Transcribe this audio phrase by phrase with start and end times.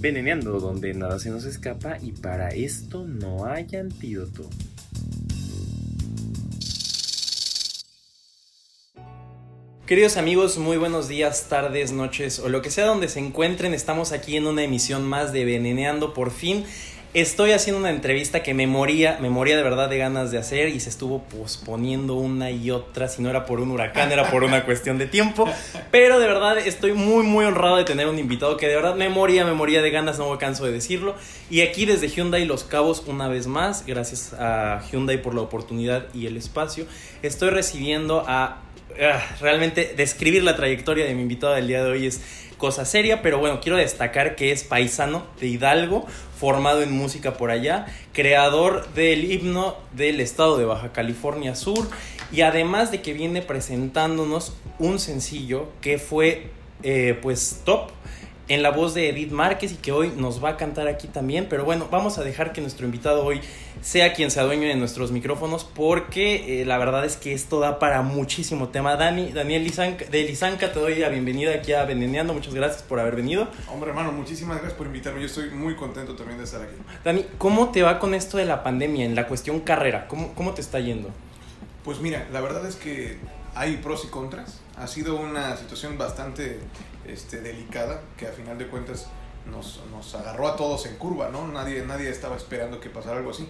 [0.00, 4.48] Veneneando donde nada se nos escapa y para esto no hay antídoto.
[9.84, 13.74] Queridos amigos, muy buenos días, tardes, noches o lo que sea donde se encuentren.
[13.74, 16.64] Estamos aquí en una emisión más de Veneneando por fin.
[17.12, 20.68] Estoy haciendo una entrevista que me moría, me moría de verdad de ganas de hacer
[20.68, 23.08] y se estuvo posponiendo una y otra.
[23.08, 25.48] Si no era por un huracán, era por una cuestión de tiempo.
[25.90, 29.08] Pero de verdad estoy muy, muy honrado de tener un invitado que de verdad me
[29.08, 31.16] moría, me moría de ganas, no me canso de decirlo.
[31.50, 36.06] Y aquí desde Hyundai Los Cabos, una vez más, gracias a Hyundai por la oportunidad
[36.14, 36.86] y el espacio,
[37.22, 38.62] estoy recibiendo a
[38.98, 42.20] Ah, realmente describir la trayectoria de mi invitado del día de hoy es
[42.58, 46.06] cosa seria, pero bueno, quiero destacar que es paisano de Hidalgo,
[46.40, 51.86] formado en música por allá, creador del himno del estado de Baja California Sur
[52.32, 56.48] y además de que viene presentándonos un sencillo que fue
[56.82, 57.90] eh, pues top
[58.50, 61.46] en la voz de Edith Márquez y que hoy nos va a cantar aquí también.
[61.48, 63.40] Pero bueno, vamos a dejar que nuestro invitado hoy
[63.80, 67.78] sea quien se adueñe de nuestros micrófonos porque eh, la verdad es que esto da
[67.78, 68.96] para muchísimo tema.
[68.96, 72.34] Dani, Daniel Lizanca, de Lizanca, te doy la bienvenida aquí a Veneneando.
[72.34, 73.46] Muchas gracias por haber venido.
[73.72, 75.20] Hombre, hermano, muchísimas gracias por invitarme.
[75.20, 76.74] Yo estoy muy contento también de estar aquí.
[77.04, 80.08] Dani, ¿cómo te va con esto de la pandemia en la cuestión carrera?
[80.08, 81.08] ¿Cómo, cómo te está yendo?
[81.84, 83.16] Pues mira, la verdad es que
[83.54, 84.60] hay pros y contras.
[84.80, 86.58] Ha sido una situación bastante
[87.06, 89.08] este, delicada que a final de cuentas
[89.50, 91.46] nos, nos, agarró a todos en curva, ¿no?
[91.48, 93.46] Nadie, nadie estaba esperando que pasara algo así.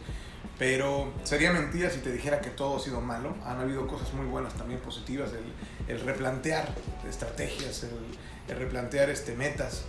[0.58, 3.34] Pero sería mentira si te dijera que todo ha sido malo.
[3.44, 5.30] Han habido cosas muy buenas también positivas.
[5.32, 6.68] El, el replantear
[7.08, 7.90] estrategias, el,
[8.48, 9.84] el, replantear este, metas,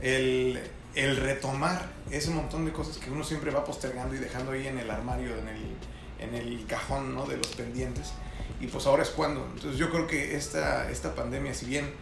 [0.00, 0.58] el,
[0.94, 4.78] el retomar ese montón de cosas que uno siempre va postergando y dejando ahí en
[4.78, 5.76] el armario, en el,
[6.18, 7.26] en el cajón ¿no?
[7.26, 8.12] de los pendientes.
[8.60, 9.44] Y pues ahora es cuando.
[9.54, 11.92] Entonces yo creo que esta, esta pandemia, si bien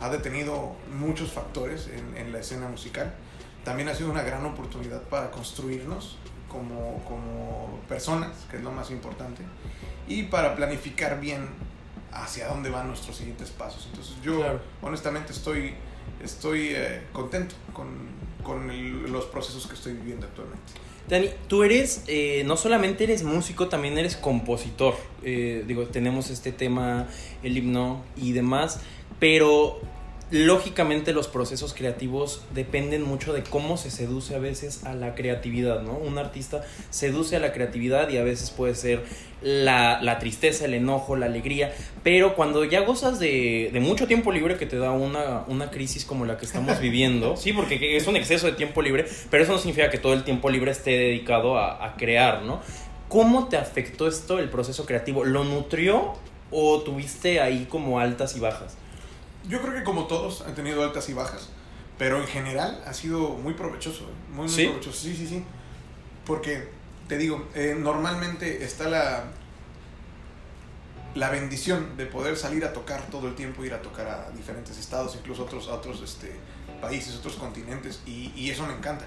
[0.00, 3.14] ha detenido muchos factores en, en, la escena musical.
[3.64, 8.90] También ha sido una gran oportunidad para construirnos como, como personas, que es lo más
[8.90, 9.42] importante,
[10.06, 11.48] y para planificar bien
[12.12, 13.86] hacia dónde van nuestros siguientes pasos.
[13.90, 14.60] Entonces yo claro.
[14.82, 15.74] honestamente estoy,
[16.22, 17.88] estoy eh, contento con,
[18.42, 20.74] con el, los procesos que estoy viviendo actualmente.
[21.08, 24.94] Dani, tú eres, eh, no solamente eres músico, también eres compositor.
[25.22, 27.08] Eh, digo, tenemos este tema,
[27.42, 28.80] el himno y demás,
[29.18, 29.80] pero
[30.34, 35.82] lógicamente los procesos creativos dependen mucho de cómo se seduce a veces a la creatividad,
[35.82, 35.92] ¿no?
[35.92, 39.04] Un artista seduce a la creatividad y a veces puede ser
[39.42, 44.32] la, la tristeza, el enojo, la alegría, pero cuando ya gozas de, de mucho tiempo
[44.32, 48.08] libre que te da una, una, crisis como la que estamos viviendo, sí, porque es
[48.08, 50.98] un exceso de tiempo libre, pero eso no significa que todo el tiempo libre esté
[50.98, 52.60] dedicado a, a crear, ¿no?
[53.08, 55.24] ¿Cómo te afectó esto el proceso creativo?
[55.24, 56.14] ¿Lo nutrió
[56.50, 58.78] o tuviste ahí como altas y bajas?
[59.48, 61.50] Yo creo que como todos han tenido altas y bajas,
[61.98, 64.66] pero en general ha sido muy provechoso, muy, muy ¿Sí?
[64.66, 64.98] provechoso.
[64.98, 65.44] Sí, sí, sí.
[66.24, 66.68] Porque,
[67.08, 69.24] te digo, eh, normalmente está la,
[71.14, 74.78] la bendición de poder salir a tocar todo el tiempo, ir a tocar a diferentes
[74.78, 76.34] estados, incluso otros, a otros este,
[76.80, 79.04] países, otros continentes, y, y eso me encanta.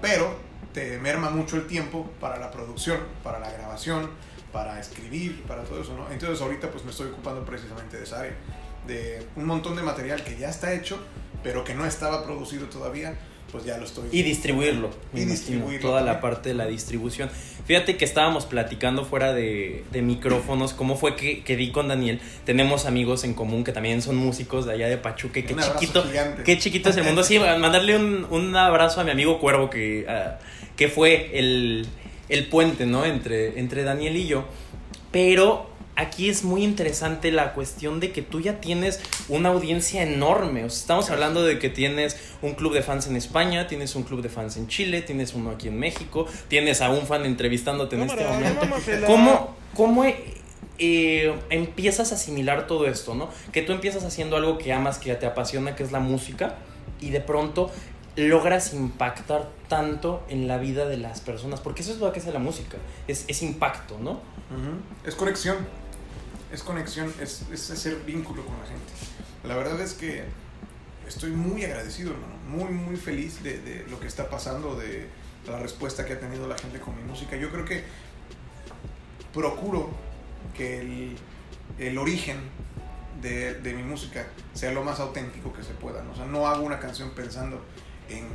[0.00, 0.34] Pero
[0.72, 4.10] te merma mucho el tiempo para la producción, para la grabación,
[4.52, 6.10] para escribir, para todo eso, ¿no?
[6.10, 8.34] Entonces ahorita pues me estoy ocupando precisamente de esa área
[8.86, 10.98] de un montón de material que ya está hecho,
[11.42, 13.14] pero que no estaba producido todavía,
[13.52, 14.08] pues ya lo estoy.
[14.10, 14.90] Y distribuirlo.
[15.12, 15.80] Y distribuirlo.
[15.80, 16.14] Toda también.
[16.16, 17.30] la parte de la distribución.
[17.66, 22.20] Fíjate que estábamos platicando fuera de, de micrófonos, cómo fue que, que, di con Daniel.
[22.44, 25.40] Tenemos amigos en común que también son músicos de allá de Pachuca.
[25.40, 26.42] Qué chiquito, gigante.
[26.42, 27.22] qué chiquito es el mundo.
[27.22, 31.86] Sí, mandarle un, un abrazo a mi amigo Cuervo, que, uh, que fue el,
[32.28, 33.04] el puente, ¿no?
[33.04, 34.46] Entre, entre Daniel y yo.
[35.12, 40.64] Pero aquí es muy interesante la cuestión de que tú ya tienes una audiencia enorme.
[40.64, 44.02] O sea, estamos hablando de que tienes un club de fans en España, tienes un
[44.02, 47.96] club de fans en Chile, tienes uno aquí en México, tienes a un fan entrevistándote
[47.96, 48.66] en este momento.
[49.06, 50.04] ¿Cómo, cómo
[50.78, 53.28] eh, empiezas a asimilar todo esto, no?
[53.52, 56.56] Que tú empiezas haciendo algo que amas, que te apasiona, que es la música,
[57.00, 57.70] y de pronto
[58.16, 62.32] logras impactar tanto en la vida de las personas, porque eso es lo que hace
[62.32, 62.76] la música,
[63.08, 64.12] es, es impacto, ¿no?
[64.12, 65.08] Uh -huh.
[65.08, 65.56] Es conexión,
[66.54, 68.92] es conexión, es, es hacer vínculo con la gente.
[69.42, 70.24] La verdad es que
[71.06, 75.08] estoy muy agradecido, hermano, muy, muy feliz de, de lo que está pasando, de
[75.48, 77.36] la respuesta que ha tenido la gente con mi música.
[77.36, 77.84] Yo creo que
[79.32, 79.90] procuro
[80.56, 81.16] que el,
[81.78, 82.38] el origen
[83.20, 86.02] de, de, mi música sea lo más auténtico que se pueda.
[86.02, 86.12] ¿no?
[86.12, 87.60] O sea, no hago una canción pensando
[88.08, 88.28] en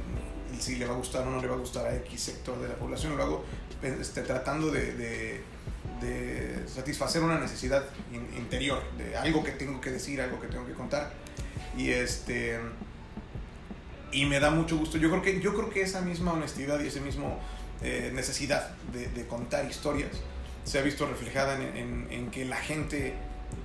[0.60, 2.68] si le va a gustar o no le va a gustar a X sector de
[2.68, 3.46] la población, lo hago
[3.84, 5.44] este, tratando de, de,
[6.02, 7.84] de, satisfacer una necesidad
[8.38, 11.12] interior, de algo que tengo que decir, algo que tengo que contar.
[11.78, 12.60] Y este
[14.12, 14.98] y me da mucho gusto.
[14.98, 17.36] Yo creo que, yo creo que esa misma honestidad y esa misma
[17.82, 20.12] eh, necesidad de, contar historias
[20.64, 23.14] se ha visto reflejada en, en, que la gente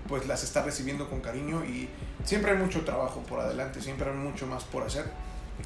[0.09, 1.89] pues las está recibiendo con cariño y
[2.25, 5.05] siempre hay mucho trabajo por adelante, siempre hay mucho más por hacer.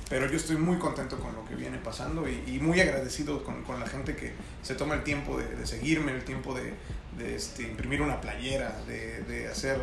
[0.09, 3.79] Pero yo estoy muy contento con lo que viene pasando y, muy agradecido con, con,
[3.79, 4.33] la gente que
[4.63, 9.49] se toma el tiempo de, seguirme, el tiempo de, este, imprimir una playera, de, de
[9.49, 9.79] hacer,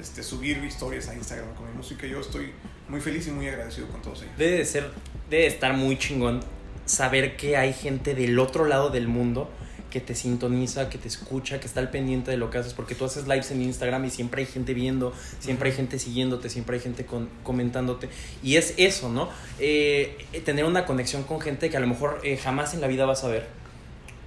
[0.00, 2.06] este, subir historias a Instagram con mi música.
[2.06, 2.52] Yo estoy
[2.88, 4.36] muy feliz y muy agradecido con todos ellos.
[4.38, 4.90] Debe de ser,
[5.28, 6.40] debe de estar muy chingón
[6.86, 9.50] saber que hay gente del otro lado del mundo
[9.96, 12.94] que te sintoniza, que te escucha, que está al pendiente de lo que haces, porque
[12.94, 16.76] tú haces lives en Instagram y siempre hay gente viendo, siempre hay gente siguiéndote, siempre
[16.76, 18.10] hay gente con, comentándote.
[18.42, 19.30] Y es eso, ¿no?
[19.58, 23.06] Eh, tener una conexión con gente que a lo mejor eh, jamás en la vida
[23.06, 23.46] vas a ver,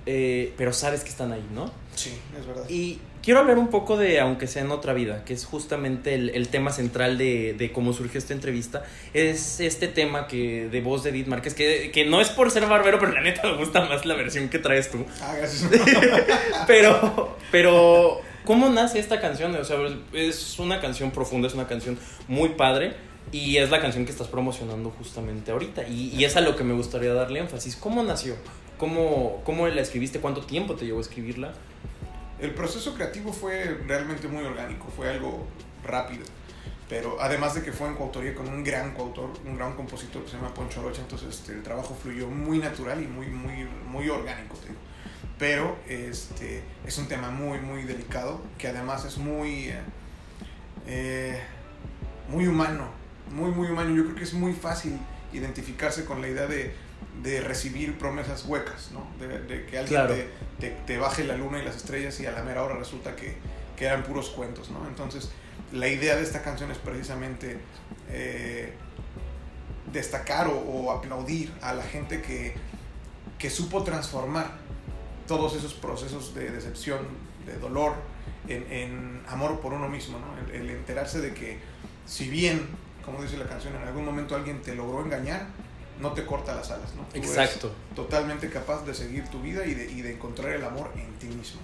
[0.08, 1.72] eh, pero sabes que están ahí, ¿no?
[1.94, 2.68] Sí, es verdad.
[2.68, 2.98] Y
[3.30, 6.48] quiero hablar un poco de Aunque sea en otra vida, que es justamente el, el
[6.48, 8.82] tema central de, de, cómo surgió esta entrevista.
[9.14, 12.66] Es este tema que de voz de Edith Márquez, que, que no es por ser
[12.66, 15.06] barbero, pero la neta me gusta más la versión que traes tú.
[15.22, 15.70] Ah, gracias.
[16.68, 19.56] pero, pero, ¿cómo nace esta canción?
[19.56, 19.78] O sea,
[20.14, 22.96] es una canción profunda, es una canción muy padre.
[23.32, 25.88] Y es la canción que estás promocionando justamente ahorita.
[25.88, 27.76] Y, y es a lo que me gustaría darle énfasis.
[27.76, 28.34] ¿Cómo nació?
[28.80, 30.20] ¿Cómo, ¿Cómo la escribiste?
[30.20, 31.54] ¿Cuánto tiempo te llevó a escribirla?
[32.40, 35.48] El proceso creativo fue realmente muy orgánico, fue algo
[35.86, 36.24] rápido.
[36.88, 40.32] Pero además de que fue en coautoría con un gran coautor, un gran compositor que
[40.32, 44.10] se llama Poncho Rocha, entonces este, el trabajo fluyó muy natural y muy, muy, muy
[44.10, 44.56] orgánico.
[45.38, 49.72] Pero este, es un tema muy, muy delicado, que además es muy,
[50.88, 51.40] eh,
[52.28, 52.90] muy humano,
[53.32, 53.96] muy, muy humano.
[53.96, 54.98] Yo creo que es muy fácil
[55.32, 56.74] identificarse con la idea de,
[57.24, 59.08] de recibir promesas huecas, ¿no?
[59.20, 60.16] De, de que alguien claro.
[60.16, 60.30] te,
[60.60, 63.36] te, te, baje la luna y las estrellas y a la mera hora resulta que,
[63.76, 64.88] que eran puros cuentos, ¿no?
[64.88, 65.30] Entonces,
[65.74, 67.60] la idea de esta canción es precisamente
[68.10, 68.74] eh,
[69.92, 72.56] destacar o, o, aplaudir a la gente que,
[73.38, 74.52] que supo transformar
[75.28, 77.00] todos esos procesos de decepción,
[77.46, 77.94] de dolor,
[78.48, 80.54] en, en amor por uno mismo, ¿no?
[80.54, 81.60] El, el enterarse de que
[82.06, 82.66] si bien,
[83.04, 85.48] como dice la canción, en algún momento alguien te logró engañar,
[86.00, 87.04] no te corta las alas, ¿no?
[87.04, 87.72] Tú Exacto.
[87.96, 91.28] totalmente capaz de seguir tu vida y de, y de, encontrar el amor en ti
[91.28, 91.60] mismo.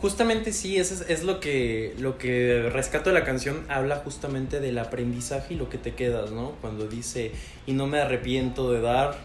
[0.00, 4.60] Justamente sí, eso es, es, lo que lo que rescato de la canción, habla justamente
[4.60, 6.52] del aprendizaje y lo que te quedas, ¿no?
[6.60, 7.32] Cuando dice,
[7.66, 9.18] y no me arrepiento de dar,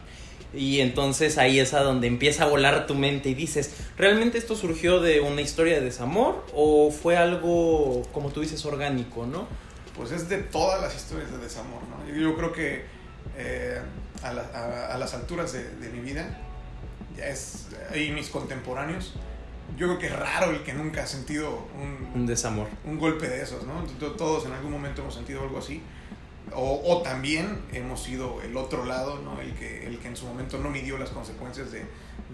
[0.55, 4.55] y entonces ahí es a donde empieza a volar tu mente y dices, ¿realmente esto
[4.55, 9.47] surgió de una historia de desamor o fue algo, como tú dices, orgánico, ¿no?
[9.95, 12.07] Pues es de todas las historias de desamor, ¿no?
[12.07, 12.95] Yo, yo creo que...
[13.37, 13.81] Eh,
[14.23, 16.37] a, la, a, a, las alturas de, de, mi vida,
[17.17, 19.13] ya es, y mis contemporáneos,
[19.77, 22.67] yo creo que es raro el que nunca ha sentido un, un desamor.
[22.85, 23.83] Un golpe de esos, ¿no?
[24.13, 25.81] Todos en algún momento hemos sentido algo así.
[26.53, 29.41] O, o, también hemos sido el otro lado, ¿no?
[29.41, 31.85] El que, el que en su momento no midió las consecuencias de,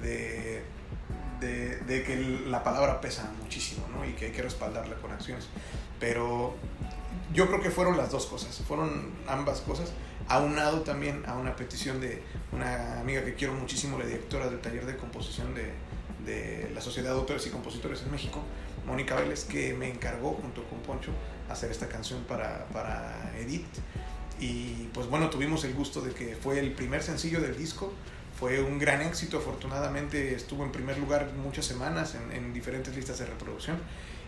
[0.01, 0.63] de,
[1.39, 4.05] de, de que la palabra pesa muchísimo, ¿no?
[4.05, 5.47] Y que hay que respaldarla con acciones.
[5.99, 6.55] Pero
[7.33, 9.93] yo creo que fueron las dos cosas, fueron ambas cosas
[10.33, 12.21] aunado también a una petición de
[12.51, 15.71] una amiga que quiero muchísimo, la directora del taller de composición de,
[16.25, 18.41] de la Sociedad de Autores y Compositores en México,
[18.85, 21.11] Mónica Vélez, que me encargó junto con Poncho
[21.49, 23.65] hacer esta canción para, para Edith.
[24.39, 27.93] Y pues bueno, tuvimos el gusto de que fue el primer sencillo del disco,
[28.39, 33.19] fue un gran éxito, afortunadamente estuvo en primer lugar muchas semanas en, en diferentes listas
[33.19, 33.77] de reproducción.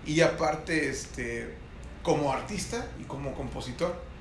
[0.06, 1.56] Y aparte, este,
[2.04, 4.13] como artista y como compositor,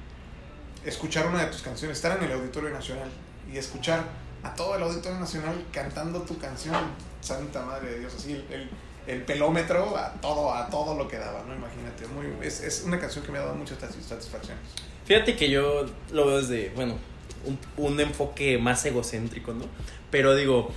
[0.85, 3.09] escuchar una de tus canciones, estar en el Auditorio Nacional
[3.53, 4.05] y escuchar
[4.43, 6.77] a todo el Auditorio Nacional cantando tu canción,
[7.21, 8.71] Santa Madre de Dios, así el, el,
[9.07, 11.55] el pelómetro a todo, a todo lo que daba, ¿no?
[11.55, 14.63] Imagínate, muy, es, es una canción que me ha dado muchas satisfacciones.
[15.05, 16.97] Fíjate que yo lo veo desde, bueno,
[17.45, 19.67] un, un enfoque más egocéntrico, ¿no?
[20.11, 20.71] Pero digo,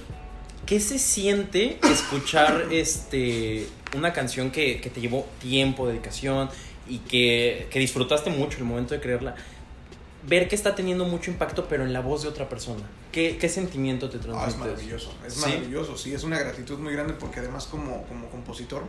[0.66, 6.50] ¿qué se siente escuchar este una canción que, que te llevó tiempo, dedicación
[6.88, 9.36] y que, que disfrutaste mucho el momento de creerla?
[10.27, 12.84] Ver que está teniendo mucho impacto, pero en la voz de otra persona.
[13.12, 14.46] ¿Qué, qué sentimiento te transmite?
[14.46, 15.41] Ah, es maravilloso, es ¿Sí?
[15.41, 18.84] maravilloso, sí, es una gratitud muy grande porque además como, como compositor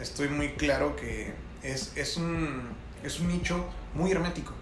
[0.00, 2.62] estoy muy claro que es, es, un,
[3.04, 3.64] es un nicho
[3.94, 4.52] muy hermético.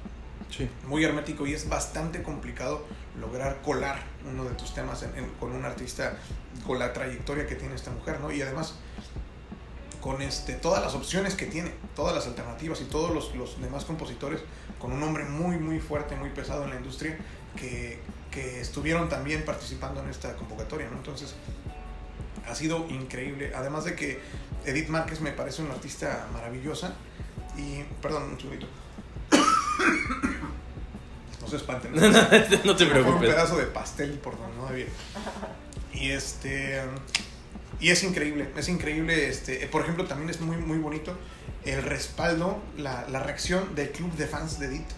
[0.50, 0.68] Sí.
[0.88, 2.84] muy hermético y es bastante complicado
[3.20, 6.18] lograr colar uno de tus temas en- en- con un artista
[6.66, 8.32] con la trayectoria que tiene esta mujer, ¿no?
[8.32, 8.74] Y además
[10.00, 13.84] con este, todas las opciones que tiene, todas las alternativas y todos los, los demás
[13.84, 14.40] compositores,
[14.78, 17.18] con un hombre muy, muy fuerte, muy pesado en la industria,
[17.56, 17.98] que,
[18.30, 20.96] que estuvieron también participando en esta convocatoria, ¿no?
[20.96, 21.34] Entonces,
[22.48, 23.52] ha sido increíble.
[23.54, 24.20] Además de que
[24.64, 26.94] Edith Márquez me parece una artista maravillosa.
[27.56, 28.66] Y, perdón, un segundito.
[31.40, 31.94] No se espanten.
[32.64, 33.30] no te Fue un preocupes.
[33.30, 34.86] pedazo de pastel por donde no debía.
[35.94, 36.82] Y este.
[37.80, 39.28] Y es increíble, es increíble.
[39.28, 41.16] Este, por ejemplo, también es muy, muy bonito
[41.64, 44.88] el respaldo, la, la reacción del club de fans de Edith.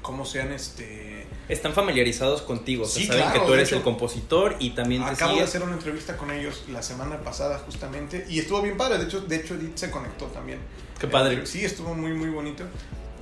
[0.00, 1.26] Cómo sean este.
[1.48, 4.70] Están familiarizados contigo, o sea, Sí, saben claro, que tú eres hecho, el compositor y
[4.70, 8.26] también te Acabo de hacer una entrevista con ellos la semana pasada, justamente.
[8.28, 8.98] Y estuvo bien padre.
[8.98, 10.58] De hecho, de hecho Edith se conectó también.
[10.98, 11.36] Qué padre.
[11.42, 12.64] Eh, Sí, estuvo muy, muy bonito.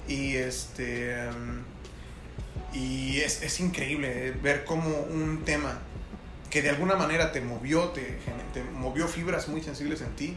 [0.09, 1.29] Y este.
[1.29, 1.63] um,
[2.73, 5.79] y es, es increíble eh, ver cómo un tema
[6.51, 10.37] que de alguna manera te movió, te, gen- te movió fibras muy sensibles en ti,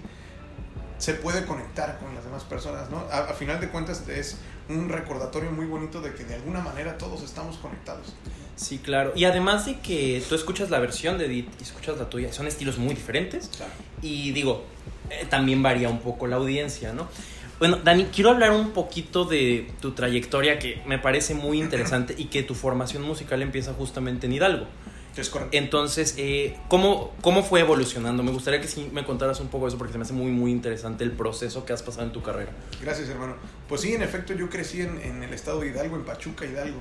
[0.98, 3.00] se puede conectar con las demás personas, ¿no?
[3.12, 4.38] A, a final de cuentas es
[4.70, 8.14] un recordatorio muy bonito de que de alguna manera todos estamos conectados.
[8.56, 9.12] Sí, claro.
[9.16, 12.48] Y además de que tú escuchas la versión de Edith y escuchas la tuya, son
[12.48, 13.50] estilos muy diferentes.
[14.02, 14.64] Y digo,
[15.10, 17.08] eh, también varía un poco la audiencia, ¿no?
[17.60, 22.26] Bueno, Dani, quiero hablar un poquito de tu trayectoria que me parece muy interesante y
[22.26, 24.68] que tu formación musical empieza justamente en Hidalgo.
[25.16, 25.56] Es correcto.
[25.58, 28.24] Entonces, eh, ¿cómo, ¿cómo fue evolucionando?
[28.24, 30.52] Me gustaría que sí me contaras un poco eso porque se me hace muy, muy
[30.52, 32.52] interesante el proceso que has pasado en tu carrera.
[32.82, 33.36] Gracias, hermano.
[33.70, 36.80] Pues sí, en efecto, yo crecí en, en el estado de Hidalgo, en Pachuca, Hidalgo.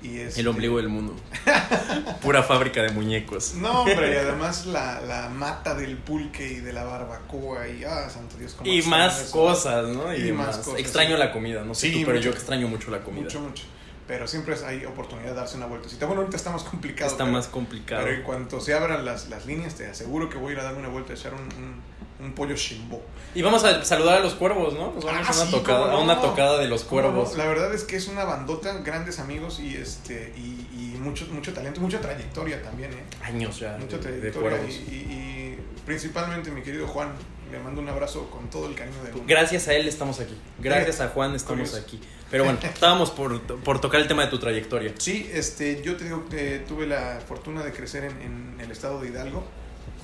[0.00, 1.14] Y este- El ombligo del mundo.
[2.22, 3.54] Pura fábrica de muñecos.
[3.54, 8.08] No, hombre, y además la, la mata del pulque y de la barbacoa y, ah,
[8.08, 9.32] santo Dios, cómo Y más eso.
[9.32, 10.14] cosas, ¿no?
[10.16, 10.58] Y, Y más más.
[10.58, 11.18] cosas, Extraño sí.
[11.18, 12.30] la comida, no sé Sí, tú, pero mucho.
[12.30, 13.24] yo extraño mucho la comida.
[13.24, 13.64] Mucho, mucho.
[14.08, 16.06] Pero siempre hay oportunidad de darse una vueltecita.
[16.06, 17.10] Bueno, ahorita está más complicado.
[17.10, 18.02] Está pero- más complicado.
[18.04, 20.64] Pero en cuanto se abran las, las líneas, te aseguro que voy a ir a
[20.64, 23.02] darme una vuelta a echar un, un, un pollo shimbo.
[23.34, 24.92] Y vamos a saludar a los cuervos, ¿no?
[24.92, 25.98] Nos vamos Ah, a, una sí, tocada, no.
[25.98, 27.36] a una tocada de los cuervos.
[27.36, 31.52] La verdad es que es una bandota, grandes amigos y este y, y mucho, mucho
[31.52, 33.04] talento, mucha trayectoria también, ¿eh?
[33.22, 34.74] Años ya Mucha de, de trayectoria cuervos.
[34.74, 37.12] y, y- y principalmente mi querido Juan,
[37.50, 39.26] le mando un abrazo con todo el cariño del mundo.
[39.26, 40.36] Gracias a él estamos aquí.
[40.58, 41.84] Gracias a Juan estamos Curioso.
[41.86, 42.00] aquí.
[42.30, 44.92] Pero bueno, estábamos por, por tocar el tema de tu trayectoria.
[44.98, 49.00] Sí, este, yo te digo que tuve la fortuna de crecer en, en el estado
[49.00, 49.44] de Hidalgo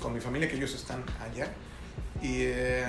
[0.00, 1.48] con mi familia, que ellos están allá.
[2.22, 2.84] Y eh,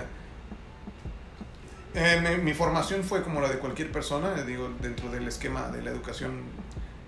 [1.94, 5.70] eh, mi, mi formación fue como la de cualquier persona, eh, digo, dentro del esquema
[5.70, 6.44] de la educación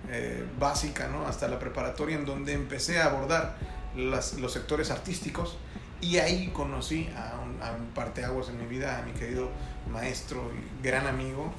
[0.09, 1.27] eh, básica, ¿no?
[1.27, 3.57] Hasta la preparatoria, en donde empecé a abordar
[3.95, 5.57] las- los sectores artísticos.
[6.01, 9.49] Y ahí conocí a un, parteaguas en mi vida, a mi querido
[9.91, 11.51] maestro y gran amigo,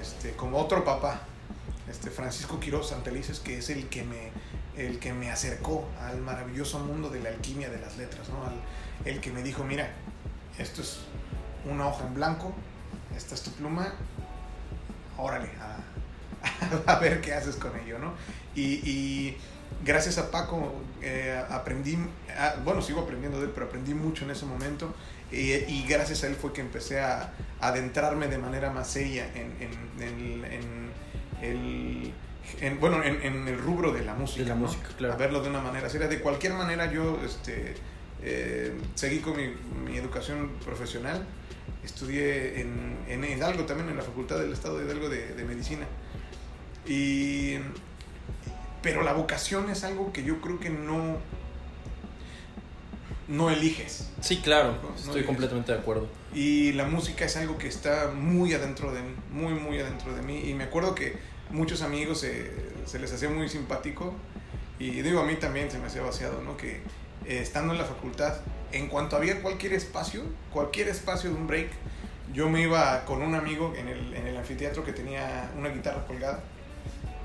[0.00, 1.20] este, como otro papá,
[1.88, 4.30] este Francisco Quiroz Santelices, que es el que me
[4.76, 8.44] el que me acercó al maravilloso mundo de la alquimia de las letras, ¿no?
[8.46, 8.60] Al-
[9.04, 9.90] el que me dijo, mira,
[10.56, 11.00] esto es
[11.68, 12.54] una hoja en blanco,
[13.16, 13.92] esta es tu pluma,
[15.16, 15.80] órale, a,
[16.92, 18.12] a ver qué haces con ello, ¿no?
[18.54, 19.36] Y
[19.84, 21.96] gracias a Paco eh, aprendí,
[22.36, 24.94] ah, bueno, sigo aprendiendo de él, pero aprendí mucho en ese momento.
[25.30, 29.26] eh, y gracias a él fue que empecé a, a adentrarme de manera más seria
[29.34, 30.90] en, en- en- en
[31.42, 32.12] el,
[32.60, 34.42] en- bueno, en, el rubro de la música.
[34.42, 34.62] De la ¿no?
[34.62, 35.14] música, claro.
[35.14, 36.08] A verlo de una manera seria.
[36.08, 37.74] De cualquier manera, yo este,
[38.22, 39.54] eh, seguí con mi,
[39.84, 41.26] mi educación profesional.
[41.84, 45.86] Estudié en, en Hidalgo también, en la Facultad del Estado de Hidalgo de, de Medicina.
[46.86, 47.56] Y,
[48.82, 51.18] pero la vocación es algo que yo creo que no,
[53.28, 54.10] no eliges.
[54.20, 56.08] Sí, claro, No, estoy completamente de acuerdo.
[56.34, 60.22] Y la música es algo que está muy adentro de mí, muy, muy adentro de
[60.22, 60.48] mí.
[60.48, 61.16] Y me acuerdo que
[61.50, 62.50] muchos amigos se,
[62.86, 64.14] se les hacía muy simpático.
[64.78, 66.56] Y digo, a mí también se me hacía vaciado, ¿no?
[66.56, 66.80] Que
[67.26, 68.36] eh, estando en la facultad,
[68.72, 71.70] en cuanto había cualquier espacio, cualquier espacio de un break,
[72.32, 76.06] yo me iba con un amigo en el, en el anfiteatro que tenía una guitarra
[76.06, 76.42] colgada.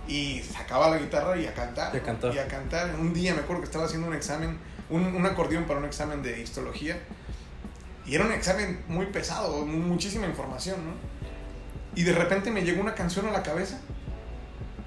[0.08, 1.94] Y sacaba la guitarra y a cantar.
[1.96, 2.36] Y a cantar.
[2.36, 2.96] Y a cantar.
[3.00, 4.58] Un día me acuerdo que estaba haciendo un examen,
[4.90, 6.98] un, un acordeón para un examen de histología.
[8.06, 10.92] Y era un examen muy pesado, mu- muchísima información, ¿no?
[11.96, 13.80] Y de repente me llegó una canción a la cabeza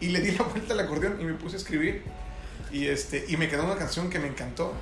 [0.01, 2.03] y le di la vuelta al acordeón y me puse a escribir.
[2.73, 4.75] Y, este, y me quedó una canción que me encantó.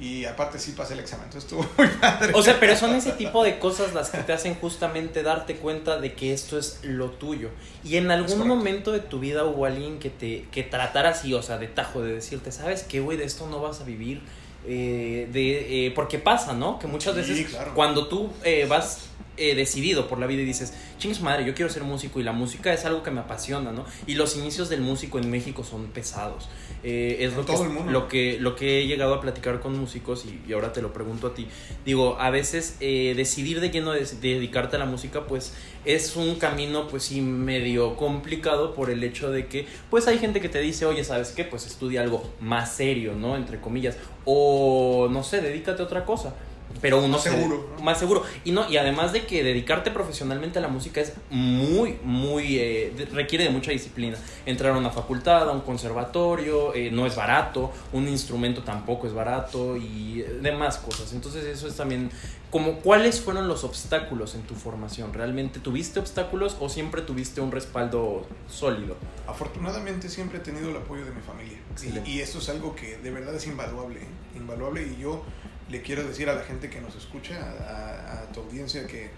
[0.00, 2.32] Y aparte sí pasé el examen, entonces estuvo muy padre.
[2.34, 6.00] O sea, pero son ese tipo de cosas las que te hacen justamente darte cuenta
[6.00, 7.50] de que esto es lo tuyo.
[7.84, 11.42] Y en algún momento de tu vida hubo alguien que te que tratara así, o
[11.42, 13.18] sea, de tajo, de decirte, ¿sabes qué, güey?
[13.18, 14.20] De esto no vas a vivir.
[14.66, 16.78] Eh, de, eh, porque pasa, ¿no?
[16.78, 17.72] Que muchas Sí, veces claro.
[17.74, 19.06] cuando tú eh, vas
[19.38, 22.32] eh, decidido por la vida y dices, chingue madre, yo quiero ser músico y la
[22.32, 23.84] música es algo que me apasiona, ¿no?
[24.06, 26.48] Y los inicios del músico en México son pesados.
[26.82, 27.52] Eh, es lo que,
[27.90, 31.28] lo, que, lo que he llegado a platicar con músicos y, ahora te lo pregunto
[31.28, 31.48] a ti.
[31.84, 35.54] Digo, a veces eh, decidir de lleno de, dedicarte a la música, pues
[35.84, 40.40] es un camino, pues sí, medio complicado por el hecho de que, pues hay gente
[40.40, 41.44] que te dice, oye, ¿sabes qué?
[41.44, 43.36] Pues estudia algo más serio, ¿no?
[43.36, 43.96] Entre comillas.
[44.24, 46.34] O, no sé, dedícate a otra cosa
[46.80, 48.22] pero uno más seguro más seguro.
[48.44, 53.08] Y no y además de que dedicarte profesionalmente a la música es muy muy eh,
[53.12, 54.16] requiere de mucha disciplina.
[54.46, 59.14] Entrar a una facultad a un conservatorio eh, no es barato un instrumento tampoco es
[59.14, 61.12] barato y demás cosas.
[61.12, 62.10] Entonces eso es también
[62.50, 67.52] como cuáles fueron los obstáculos en tu formación realmente tuviste obstáculos o siempre tuviste un
[67.52, 68.96] respaldo sólido
[69.26, 71.58] afortunadamente siempre he tenido el apoyo de mi familia.
[72.06, 74.06] Y, y, esto es algo que de verdad es invaluable ¿eh?
[74.34, 74.82] invaluable.
[74.82, 75.22] Y yo
[75.68, 79.10] le quiero decir a la gente que nos escucha, a, tu audiencia, que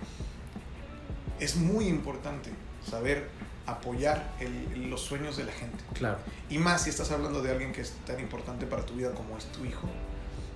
[1.39, 2.51] es muy importante
[2.89, 3.29] saber
[3.67, 4.33] apoyar
[4.77, 5.83] los sueños de la gente.
[5.95, 6.19] Claro.
[6.49, 9.39] Y más si estás hablando de alguien que es tan importante para tu vida como
[9.39, 9.89] es tu hijo.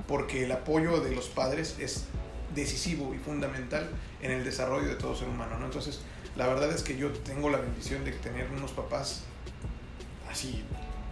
[0.08, 2.06] Porque el apoyo de los padres es
[2.54, 3.88] decisivo y fundamental
[4.20, 5.58] en el desarrollo de todo ser humano.
[5.58, 5.66] ¿no?
[5.66, 6.00] Entonces,
[6.36, 9.22] la verdad es que yo tengo la bendición de tener unos papás
[10.30, 10.64] así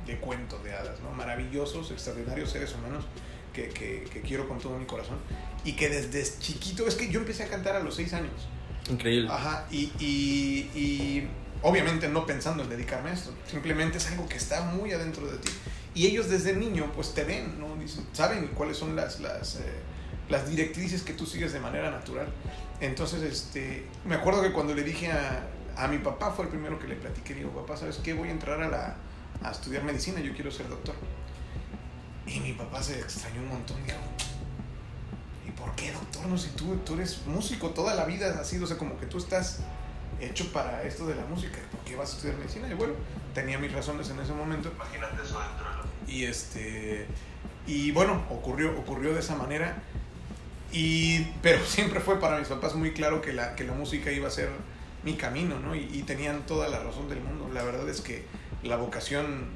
[0.06, 1.10] de cuento de hadas, ¿no?
[1.12, 3.04] maravillosos, extraordinarios seres humanos
[3.52, 5.18] que, que, quiero con todo mi corazón
[5.64, 8.48] y que desde chiquito, es que yo empecé a cantar a los seis años.
[8.90, 9.28] Increíble.
[9.30, 11.28] Ajá, y, y, y
[11.62, 15.38] obviamente no pensando en dedicarme a esto, simplemente es algo que está muy adentro de
[15.38, 15.50] ti.
[15.94, 17.76] Y ellos desde niño pues te ven, ¿no?
[18.12, 19.60] saben cuáles son las, las, eh,
[20.28, 22.28] las directrices que tú sigues de manera natural.
[22.80, 26.78] Entonces, este, me acuerdo que cuando le dije a, a mi papá, fue el primero
[26.78, 28.14] que le platiqué, digo, papá, ¿sabes qué?
[28.14, 28.96] Voy a entrar a, la,
[29.42, 30.94] a estudiar medicina, yo quiero ser doctor.
[32.34, 33.76] Y mi papá se extrañó un montón.
[33.84, 33.98] Dijo,
[35.46, 36.26] ¿y por qué, doctor?
[36.26, 39.06] No sé, tú, tú eres músico, toda la vida has sido, o sea, como que
[39.06, 39.60] tú estás
[40.20, 41.58] hecho para esto de la música.
[41.70, 42.68] ¿Por qué vas a estudiar medicina?
[42.68, 42.94] Y bueno,
[43.34, 44.70] tenía mis razones en ese momento.
[44.74, 45.66] Imagínate eso dentro
[46.06, 47.06] de Y este.
[47.66, 49.82] Y bueno, ocurrió, ocurrió de esa manera.
[50.72, 54.28] Y, pero siempre fue para mis papás muy claro que la, que la música iba
[54.28, 54.48] a ser
[55.04, 55.74] mi camino, ¿no?
[55.74, 57.50] Y, y tenían toda la razón del mundo.
[57.52, 58.24] La verdad es que
[58.62, 59.48] la vocación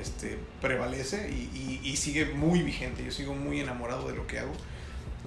[0.00, 3.04] este, prevalece y, sigue muy vigente.
[3.04, 4.52] Yo sigo muy enamorado de lo que hago.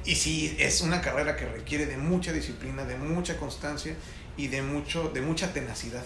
[0.06, 3.96] Y sí, es una carrera que requiere de mucha disciplina, de mucha constancia
[4.38, 6.04] y de, mucho, de mucha tenacidad.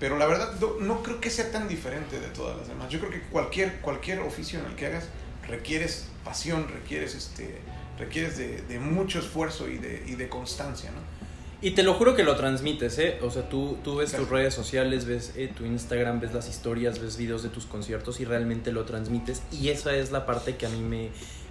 [0.00, 2.90] Pero la verdad no, creo que sea tan diferente de todas las demás.
[2.90, 5.08] Yo creo que cualquier, cualquier oficio en el que hagas
[5.46, 7.58] requieres pasión, requieres, este,
[7.98, 11.15] requieres de, mucho esfuerzo y de, y de constancia, ¿no?
[11.62, 13.18] Y te lo juro que lo transmites, ¿eh?
[13.22, 17.00] O sea, tú, tú ves tus redes sociales, ves eh, tu Instagram, ves las historias,
[17.00, 19.42] ves videos de tus conciertos y realmente lo transmites.
[19.50, 21.08] Y esa es la parte que a mí me,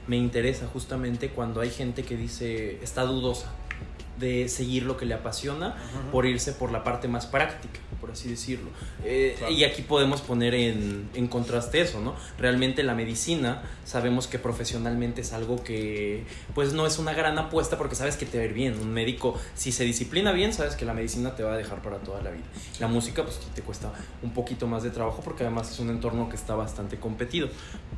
[0.07, 3.51] me interesa justamente cuando hay gente que dice, está dudosa
[4.19, 5.75] de seguir lo que le apasiona
[6.11, 8.69] por irse por la parte más práctica, por así decirlo.
[9.03, 12.15] Eh, y aquí podemos poner en, en, contraste eso, ¿no?
[12.37, 17.77] Realmente la medicina sabemos que profesionalmente es algo que pues no es una gran apuesta
[17.77, 18.79] porque sabes que te va a ir bien.
[18.79, 21.97] Un médico, si se disciplina bien, sabes que la medicina te va a dejar para
[21.97, 22.45] toda la vida.
[22.79, 23.91] La música pues te cuesta
[24.23, 27.49] un poquito más de trabajo porque además es un entorno que está bastante competido.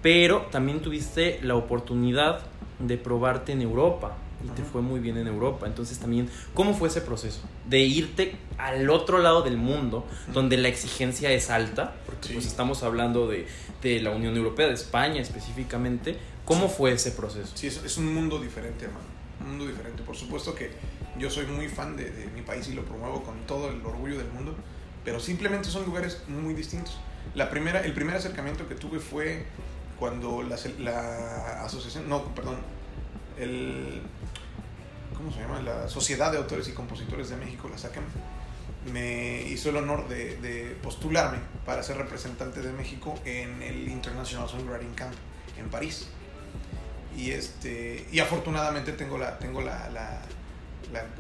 [0.01, 2.41] Pero también tuviste la oportunidad
[2.80, 5.67] de probarte en Europa y te fue muy bien en Europa.
[5.67, 7.41] Entonces también, ¿cómo fue ese proceso?
[7.67, 12.84] De irte al otro lado del mundo, donde la exigencia es alta, porque pues estamos
[12.84, 13.47] hablando de,
[13.82, 16.17] de, la Unión Europea, de España específicamente.
[16.45, 17.52] ¿Cómo fue ese proceso?
[17.56, 19.06] Sí, es, es, un mundo diferente, hermano.
[19.41, 20.04] Un mundo diferente.
[20.04, 20.71] Por supuesto que
[21.19, 24.17] yo soy muy fan de, de mi país y lo promuevo con todo el orgullo
[24.17, 24.56] del mundo,
[25.04, 26.97] pero simplemente son lugares muy distintos.
[27.36, 29.45] La primera, el primer acercamiento que tuve fue
[30.00, 32.58] cuando la, la asociación, no, perdón,
[33.38, 34.02] el,
[35.17, 35.60] ¿cómo se llama?
[35.62, 38.03] La Sociedad de Autores y Compositores de México, la SACEM,
[38.93, 44.93] me hizo el honor de, postularme para ser representante de México en el International Songwriting
[44.93, 45.13] Camp
[45.58, 46.08] en París.
[47.17, 50.21] Y, este, y afortunadamente tengo la, tengo la, la,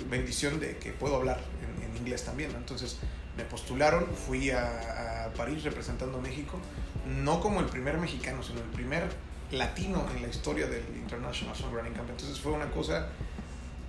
[0.09, 1.41] bendición de que puedo hablar
[1.81, 2.51] en, inglés también.
[2.55, 2.99] Entonces
[3.35, 6.59] me postularon, fui a, a París representando a México,
[7.05, 9.09] no como el primer mexicano, sino el primer
[9.51, 12.09] latino en la historia del International Songwriting Camp.
[12.11, 13.09] Entonces fue una cosa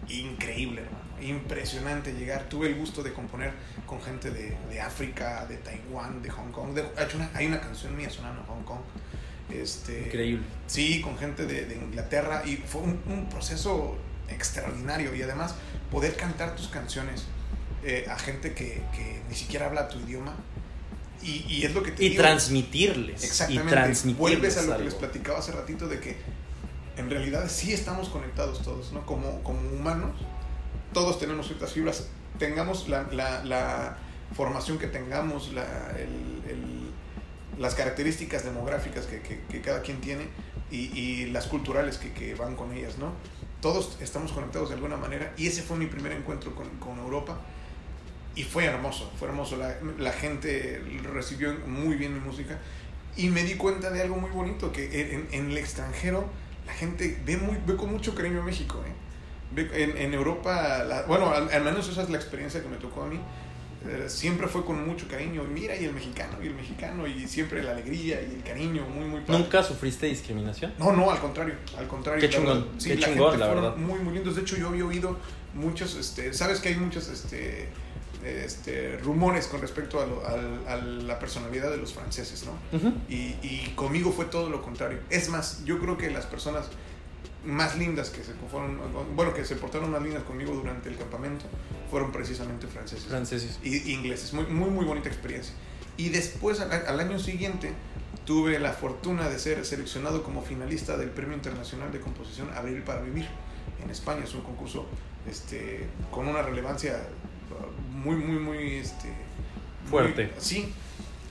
[0.08, 1.04] increíble, hermano.
[1.20, 2.48] Impresionante llegar.
[2.48, 3.52] Tuve el gusto de componer
[3.86, 6.74] con gente de, de África, de Taiwán, de Hong Kong.
[6.74, 6.84] De,
[7.34, 8.80] hay una canción mía sonando en Hong Kong.
[9.50, 10.44] Este, increíble.
[10.66, 12.42] Sí, con gente de, de Inglaterra.
[12.46, 13.96] Y fue un, proceso
[14.28, 15.14] extraordinario.
[15.14, 15.54] Y además,
[15.90, 17.26] poder cantar tus canciones
[17.84, 20.36] eh, a gente que, que ni siquiera habla tu idioma
[21.22, 23.24] y, y, es lo que te y transmitirles.
[23.24, 23.66] Exactamente.
[23.66, 26.16] Y transmitirles Vuelves a lo que les platicaba hace ratito de que
[26.98, 29.06] en realidad sí estamos conectados todos, ¿no?
[29.06, 30.12] Como, como humanos
[30.92, 32.08] todos tenemos ciertas fibras,
[32.38, 33.96] tengamos la, la, la
[34.34, 35.64] formación que tengamos, la,
[35.96, 36.90] el, el,
[37.58, 40.28] las características demográficas que, que, que, cada quien tiene
[40.70, 43.12] y, y las culturales que, que, van con ellas, ¿no?
[43.60, 47.38] Todos estamos conectados de alguna manera y ese fue mi primer encuentro con, con Europa
[48.34, 50.80] y fue hermoso, fue hermoso, la, la, gente
[51.12, 52.58] recibió muy bien mi música
[53.16, 56.28] y me di cuenta de algo muy bonito, que en, en el extranjero
[56.68, 59.66] la gente ve, muy, ve con mucho cariño a México, ¿eh?
[59.72, 63.04] En, en, Europa, la, bueno, al, al, menos esa es la experiencia que me tocó
[63.04, 63.18] a mí.
[63.86, 65.42] Eh, siempre fue con mucho cariño.
[65.44, 69.06] Mira, y el mexicano, y el mexicano, y siempre la alegría y el cariño, muy,
[69.06, 69.38] muy padre.
[69.38, 70.74] ¿Nunca sufriste discriminación?
[70.78, 72.20] No, no, al contrario, al contrario.
[72.20, 73.76] Qué chingón, sí, qué la chingón, gente la verdad.
[73.76, 74.36] Muy, muy lindos.
[74.36, 75.16] De hecho, yo había oído
[75.54, 77.68] muchos, este, sabes que hay muchos, este,
[78.24, 82.52] este, rumores con respecto a, lo, a, a, la personalidad de los franceses, ¿no?
[82.76, 82.94] Uh -huh.
[83.08, 84.98] y, y conmigo fue todo lo contrario.
[85.10, 86.68] Es más, yo creo que las personas
[87.44, 88.78] más lindas que se fueron,
[89.14, 91.44] bueno, que se portaron más lindas conmigo durante el campamento
[91.90, 93.06] fueron precisamente franceses.
[93.06, 93.58] Franceses.
[93.62, 94.32] Y ingleses.
[94.34, 95.54] Muy, muy, muy bonita experiencia.
[95.96, 97.72] Y después, al, al, año siguiente,
[98.24, 103.00] tuve la fortuna de ser seleccionado como finalista del Premio Internacional de Composición Abril para
[103.00, 103.26] Vivir
[103.82, 104.24] en España.
[104.24, 104.86] Es un concurso
[105.28, 107.08] este, con una relevancia
[108.02, 108.74] muy, muy, muy...
[108.74, 109.12] Este,
[109.88, 110.24] Fuerte.
[110.24, 110.72] Muy, sí.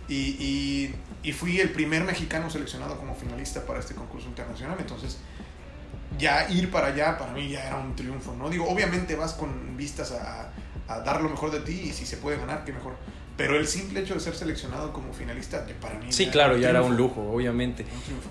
[0.07, 4.77] Y, y, y fui el primer mexicano seleccionado como finalista para este concurso internacional.
[4.79, 5.19] Entonces,
[6.17, 8.49] ya ir para allá para mí ya era un triunfo, ¿no?
[8.49, 10.51] Digo, obviamente vas con vistas a,
[10.87, 12.95] a, dar lo mejor de ti y si se puede ganar, qué mejor.
[13.35, 16.11] Pero el simple hecho de ser seleccionado como finalista, para mí...
[16.11, 17.83] Sí, ya claro, ya era un lujo, obviamente.
[17.83, 18.29] Un triunfo.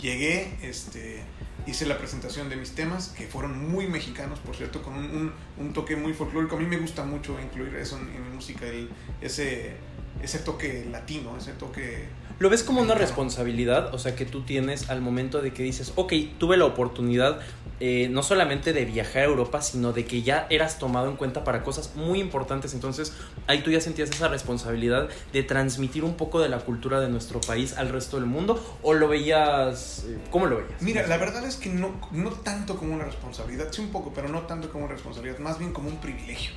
[0.00, 1.22] Llegué, este,
[1.66, 5.72] hice la presentación de mis temas, que fueron muy mexicanos, por cierto, con un, un,
[5.72, 6.56] toque muy folclórico.
[6.56, 8.88] A mí me gusta mucho incluir eso en, en mi música, el,
[9.20, 9.76] ese,
[10.22, 13.94] ese toque latino, ese toque ¿Lo ves como una responsabilidad?
[13.94, 17.40] O sea, que tú tienes al momento de que dices, ok, tuve la oportunidad
[17.80, 21.44] eh, no solamente de viajar a Europa, sino de que ya eras tomado en cuenta
[21.44, 22.74] para cosas muy importantes.
[22.74, 23.14] Entonces,
[23.46, 27.40] ahí tú ya sentías esa responsabilidad de transmitir un poco de la cultura de nuestro
[27.40, 30.82] país al resto del mundo, o lo veías, eh, ¿cómo lo veías?
[30.82, 34.28] Mira, la verdad es que no, no tanto como una responsabilidad, sí un poco, pero
[34.28, 36.52] no tanto como una responsabilidad, más bien como un privilegio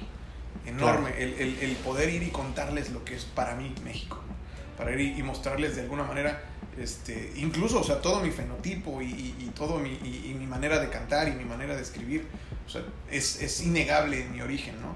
[0.66, 4.20] enorme, el, el, el poder ir y contarles lo que es para mí México
[4.80, 6.42] para ir y mostrarles de alguna manera,
[6.78, 11.28] este, incluso, o sea, todo mi fenotipo y, y, todo mi, mi manera de cantar
[11.28, 12.26] y mi manera de escribir,
[12.66, 14.96] o sea, es, es innegable mi origen, ¿no?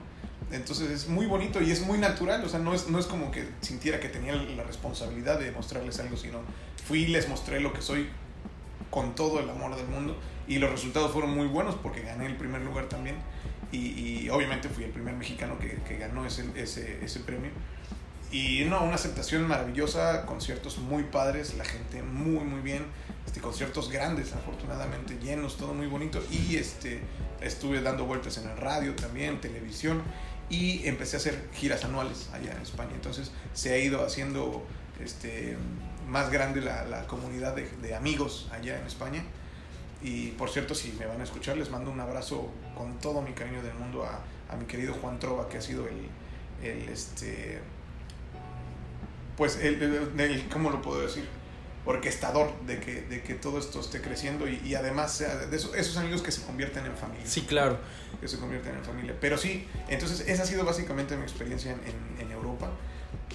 [0.56, 3.30] Entonces es muy bonito y es muy natural, o sea, no es, no es como
[3.30, 6.39] que sintiera que tenía la responsabilidad de mostrarles algo, sino
[6.88, 8.08] fui y les mostré lo que soy
[8.89, 12.38] con todo el amor del mundo y los resultados fueron muy buenos porque gané el
[12.38, 13.15] primer lugar también
[13.73, 17.51] y, y obviamente fui el primer mexicano que, que ganó ese, ese, ese premio.
[18.31, 22.83] Y no, una aceptación maravillosa, conciertos muy padres, la gente muy, muy bien,
[23.27, 26.19] este, conciertos grandes, afortunadamente llenos, todo muy bonito.
[26.31, 27.01] Y este,
[27.41, 30.01] estuve dando vueltas en el radio también, televisión,
[30.49, 32.91] y empecé a hacer giras anuales allá en España.
[32.95, 34.65] Entonces se ha ido haciendo
[34.99, 35.55] este,
[36.07, 39.23] más grande la, la comunidad de, de, amigos allá en España.
[40.03, 43.31] Y por cierto, si me van a escuchar, les mando un abrazo con todo mi
[43.31, 44.19] cariño del mundo a,
[44.53, 46.09] a mi querido Juan Trova, que ha sido el,
[46.61, 47.59] el este,
[49.37, 51.25] pues, el, el, el, ¿cómo lo puedo decir?
[51.85, 55.97] Orquestador de que, de que todo esto esté creciendo y, y además de esos, esos,
[55.97, 57.25] amigos que se convierten en familia.
[57.25, 57.77] Sí, claro.
[58.19, 59.15] Que se convierten en familia.
[59.19, 62.69] Pero sí, entonces esa ha sido básicamente mi experiencia en, en, en Europa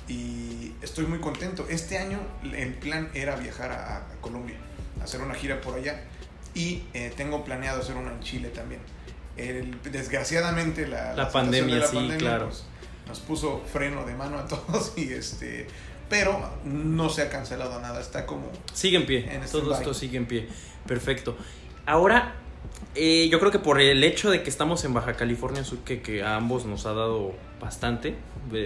[0.06, 1.66] y estoy muy contento.
[1.68, 4.56] Este año el plan era viajar a, a Colombia,
[5.02, 6.02] hacer una gira por allá
[6.54, 8.80] y eh, tengo planeado hacer una en Chile también.
[9.36, 12.46] El, desgraciadamente la, la, la pandemia, de la sí, pandemia, claro.
[12.46, 12.64] Pues,
[13.06, 15.66] nos puso freno de mano a todos y este
[16.08, 18.50] pero no se ha cancelado nada, está como...
[18.72, 20.48] Sigue en pie, en todo esto sigue en pie,
[20.86, 21.36] perfecto.
[21.84, 22.34] Ahora,
[22.94, 26.02] eh, yo creo que por el hecho de que estamos en Baja California Sur, que,
[26.02, 28.14] que a ambos nos ha dado bastante,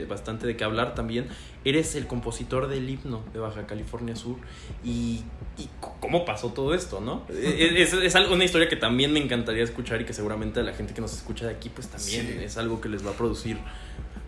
[0.09, 1.29] bastante de qué hablar también,
[1.65, 4.37] eres el compositor del himno de Baja California Sur
[4.85, 5.23] y,
[5.59, 5.69] y
[6.01, 7.27] cómo pasó todo esto, ¿no?
[7.29, 10.73] es, es, algo, una historia que también me encantaría escuchar y que seguramente a la
[10.73, 12.45] gente que nos escucha de aquí pues también sí.
[12.45, 13.59] es algo que les va a producir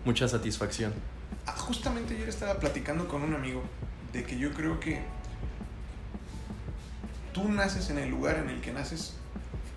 [0.03, 0.93] mucha satisfacción.
[1.47, 3.63] Ah, justamente ayer estaba platicando con un amigo
[4.13, 5.01] de que yo creo que
[7.33, 9.15] tú naces en el lugar en el que naces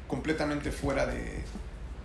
[0.08, 1.44] completamente fuera de,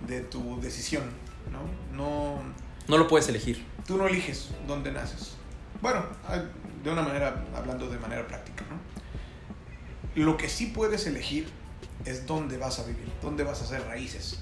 [0.08, 1.04] de tu decisión,
[1.52, 1.98] ¿no?
[1.98, 2.44] No...
[2.88, 3.66] No lo puedes elegir.
[3.88, 5.36] Tú no eliges dónde naces.
[5.82, 6.06] Bueno,
[6.84, 10.24] de una manera, hablando de manera práctica, ¿no?
[10.24, 11.50] Lo que sí puedes elegir
[12.06, 14.40] es dónde vas a vivir, dónde vas a hacer raíces.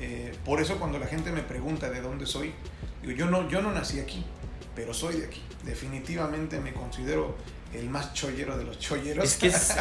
[0.00, 2.52] Eh, por eso cuando la gente me pregunta de dónde soy,
[3.00, 4.24] digo, yo no, yo no nací aquí,
[4.74, 5.42] pero soy de aquí.
[5.64, 7.36] Definitivamente me considero
[7.74, 9.24] el más chollero de los cholleros.
[9.24, 9.76] Es que es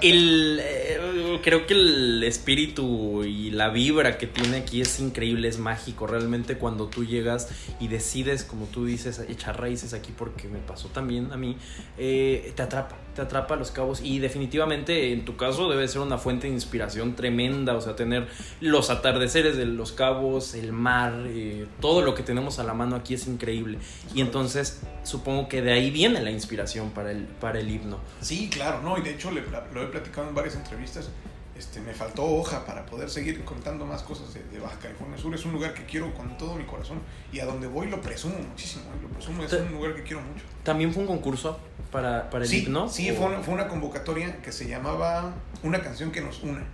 [0.00, 5.58] el eh, creo que el espíritu y la vibra que tiene aquí es increíble, es
[5.58, 6.06] mágico.
[6.06, 7.48] Realmente cuando tú llegas
[7.80, 11.56] y decides, como tú dices, echar raíces aquí porque me pasó también a mí,
[11.98, 16.00] eh, te atrapa, te atrapa a los cabos y definitivamente en tu caso debe ser
[16.00, 18.28] una fuente de inspiración tremenda, o sea, tener
[18.60, 22.96] los atardeceres de los cabos, el mar, eh, todo lo que tenemos a la mano
[22.96, 23.78] aquí es increíble.
[24.14, 27.98] Y entonces supongo que de ahí viene la inspiración para el, para el himno.
[28.20, 31.08] Sí, claro, no, y de hecho le, lo he platicado en varias entrevistas.
[31.56, 35.32] Este, me faltó hoja para poder seguir contando más cosas de, Baja California Sur.
[35.34, 36.98] Es un lugar que quiero con todo mi corazón
[37.32, 38.84] y a donde voy lo presumo muchísimo.
[38.86, 39.02] ¿eh?
[39.02, 40.44] Lo presumo, es un lugar que quiero mucho.
[40.64, 41.60] ¿También fue un concurso
[41.92, 42.88] para, para el himno?
[42.88, 46.64] Sí, fue una, fue una, convocatoria que se llamaba Una canción que nos una.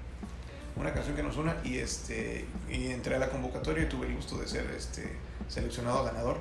[0.77, 4.17] Una canción que nos una y, este, y entré a la convocatoria y tuve el
[4.17, 5.15] gusto de ser este,
[5.49, 6.41] seleccionado ganador.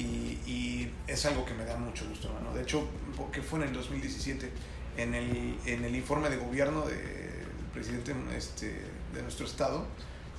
[0.00, 2.54] Y, es algo que me da mucho gusto, hermano.
[2.54, 2.86] De hecho,
[3.16, 4.50] porque fue en el 2017,
[4.96, 8.80] en el, en el informe de gobierno del presidente este,
[9.12, 9.86] de nuestro estado,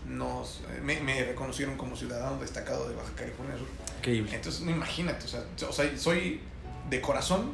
[0.07, 3.67] nos, me, reconocieron como ciudadano destacado de Baja California Sur.
[3.97, 4.33] Increíble.
[4.33, 6.41] Entonces, no imagínate, o sea, o sea, soy
[6.89, 7.51] de corazón,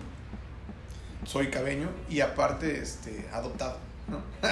[1.26, 3.80] soy cabeño y aparte este, adoptado.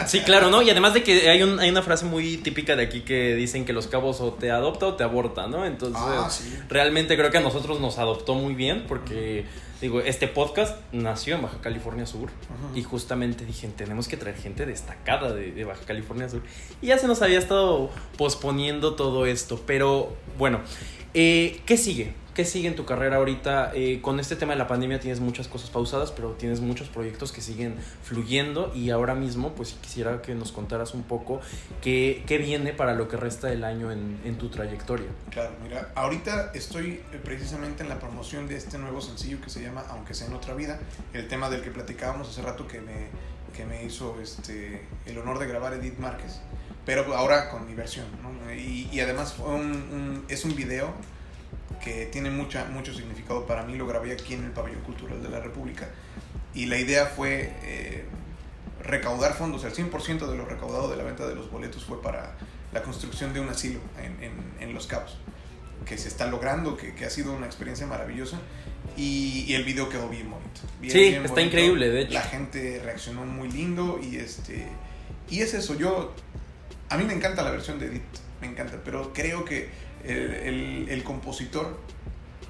[0.08, 0.62] Sí, claro, ¿no?
[0.62, 3.66] Y además de que hay, un, hay una frase muy típica de aquí que dicen
[3.66, 5.66] que los cabos o te adopta o te aborta, ¿no?
[5.66, 6.30] Entonces, ah,
[6.68, 9.46] realmente creo que a nosotros nos adoptó muy bien porque,
[9.82, 12.30] digo, este podcast nació en Baja California Sur
[12.74, 16.42] y justamente dije, tenemos que traer gente destacada de, de, Baja California Sur.
[16.82, 20.62] Y ya se nos había estado posponiendo todo esto, pero bueno,
[21.14, 22.14] eh, ¿qué sigue?
[22.36, 23.72] ¿Qué sigue en tu carrera ahorita?
[23.74, 27.32] Eh, con este tema de la pandemia tienes muchas cosas pausadas, pero tienes muchos proyectos
[27.32, 31.40] que siguen fluyendo y ahora mismo pues quisiera que nos contaras un poco
[31.82, 35.08] qué, qué viene para lo que resta del año en, en, tu trayectoria.
[35.30, 39.62] Claro, mira, ahorita estoy eh, precisamente en la promoción de este nuevo sencillo que se
[39.64, 40.78] llama Aunque sea en otra vida,
[41.14, 43.08] el tema del que platicábamos hace rato que me,
[43.56, 46.42] que me hizo este, el honor de grabar Edith Márquez,
[46.86, 48.08] pero ahora con mi versión,
[48.58, 49.38] y, además
[50.28, 50.94] es un video
[51.84, 55.30] que tiene mucha, mucho significado para mí, lo grabé aquí en el Pabellón Cultural de
[55.30, 55.90] la República.
[56.54, 58.06] Y la idea fue eh,
[58.82, 62.36] recaudar fondos, el 100% de lo recaudado de la venta de los boletos fue para
[62.72, 63.80] la construcción de un asilo
[64.60, 65.18] en, Los Cabos,
[65.86, 68.40] que se está logrando, que, ha sido una experiencia maravillosa.
[68.98, 70.62] Y, el video quedó bien bonito.
[70.82, 72.14] sí, está increíble, de hecho.
[72.14, 74.68] La gente reaccionó muy lindo y este
[75.30, 76.14] y es eso, yo
[76.90, 78.04] a mí me encanta la versión de Edith,
[78.42, 79.70] me encanta, pero creo que
[80.06, 81.80] el, el, compositor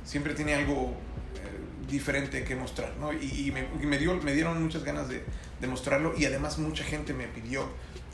[0.04, 0.94] siempre tiene algo
[1.36, 3.13] eh, diferente que mostrar, ¿no?
[3.13, 5.24] Y, me, dio, me dieron muchas ganas de,
[5.60, 7.68] de, mostrarlo y además mucha gente me pidió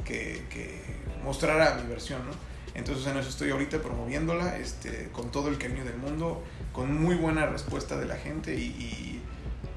[0.05, 0.81] que,
[1.23, 2.31] mostrara mi versión, ¿no?
[2.73, 7.15] Entonces en eso estoy ahorita promoviéndola este, con todo el cariño del mundo, con muy
[7.15, 9.21] buena respuesta de la gente y,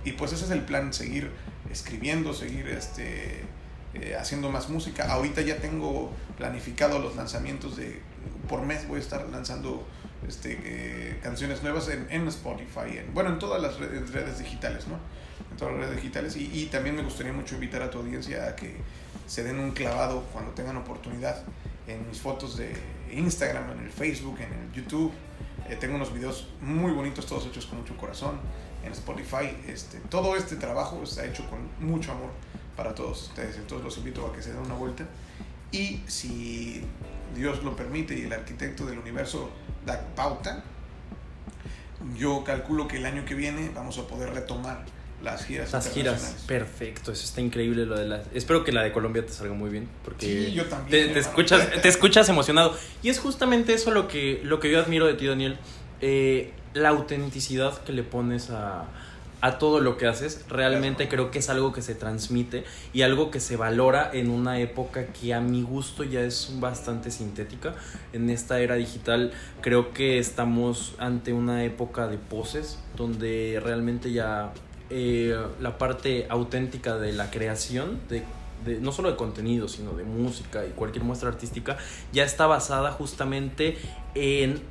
[0.05, 1.31] y, pues ese es el plan, seguir
[1.71, 3.43] escribiendo, seguir este,
[3.95, 5.11] eh, haciendo más música.
[5.11, 8.01] Ahorita ya tengo planificado los lanzamientos de
[8.49, 9.87] por mes voy a estar lanzando
[10.27, 14.99] este, eh, canciones nuevas en, Spotify, en, bueno, en todas las redes, digitales, ¿no?
[15.51, 16.37] En todas las redes digitales.
[16.37, 18.77] Y, y, también me gustaría mucho invitar a tu audiencia a que
[19.27, 21.43] se den un clavado cuando tengan oportunidad
[21.87, 22.73] en mis fotos de
[23.13, 25.13] Instagram, en el Facebook, en el YouTube.
[25.69, 28.39] Eh, tengo unos videos muy bonitos, todos hechos con mucho corazón,
[28.85, 29.57] en Spotify.
[29.67, 32.31] Este, todo este trabajo está hecho con mucho amor
[32.77, 33.57] para todos ustedes.
[33.57, 35.07] Entonces los invito a que se den una vuelta.
[35.73, 36.85] Y si
[37.35, 39.51] Dios lo permite y el arquitecto del universo
[39.87, 40.65] da pauta,
[42.17, 44.85] yo calculo que el año que viene vamos a poder retomar
[45.23, 45.73] las giras.
[45.73, 48.27] Las giras, perfecto, eso está increíble lo de las...
[48.35, 51.81] Espero que la de Colombia te salga muy bien, porque sí, yo también, te, escuchas,
[51.81, 52.77] te escuchas emocionado.
[53.03, 55.59] Y es justamente eso lo que, lo que yo admiro de ti, Daniel,
[56.01, 58.87] eh, la autenticidad que le pones a,
[59.45, 63.31] a todo lo que haces, realmente creo que es algo que se transmite y algo
[63.31, 67.75] que se valora en una época que a mi gusto ya es bastante sintética.
[68.15, 74.55] En esta era digital creo que estamos ante una época de poses donde realmente ya
[74.89, 78.25] eh, la parte auténtica de la creación, de
[78.81, 81.77] no solo de contenido, sino de música y cualquier muestra artística,
[82.15, 83.77] ya está basada justamente
[84.15, 84.63] en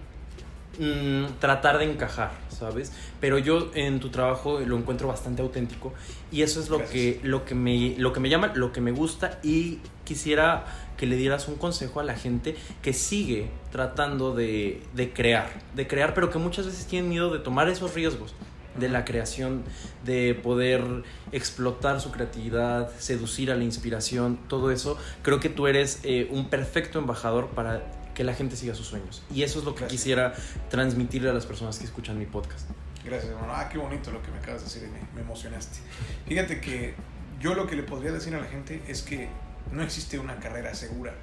[0.79, 2.91] Mm, tratar de encajar, ¿sabes?
[3.19, 5.93] Pero yo en tu trabajo lo encuentro bastante auténtico
[6.31, 8.91] y eso es lo que, lo que, me, lo que me llama, lo que me
[8.91, 10.65] gusta y quisiera
[10.97, 15.87] que le dieras un consejo a la gente que sigue tratando de, de crear, de
[15.87, 18.33] crear, pero que muchas veces tienen miedo de tomar esos riesgos
[18.79, 19.63] de la creación,
[20.03, 24.97] de poder explotar su creatividad, seducir a la inspiración, todo eso.
[25.21, 29.23] Creo que tú eres eh, un perfecto embajador para que la gente siga sus sueños.
[29.33, 30.33] Y eso es lo que quisiera
[30.69, 32.69] transmitirle a las personas que escuchan mi podcast.
[33.03, 33.53] Gracias, hermano.
[33.53, 35.79] Ah, qué bonito lo que me acabas de decir, me, me emocionaste.
[36.27, 36.95] Fíjate que
[37.39, 39.27] yo lo que le podría decir a la gente es que
[39.71, 41.13] no existe una carrera segura,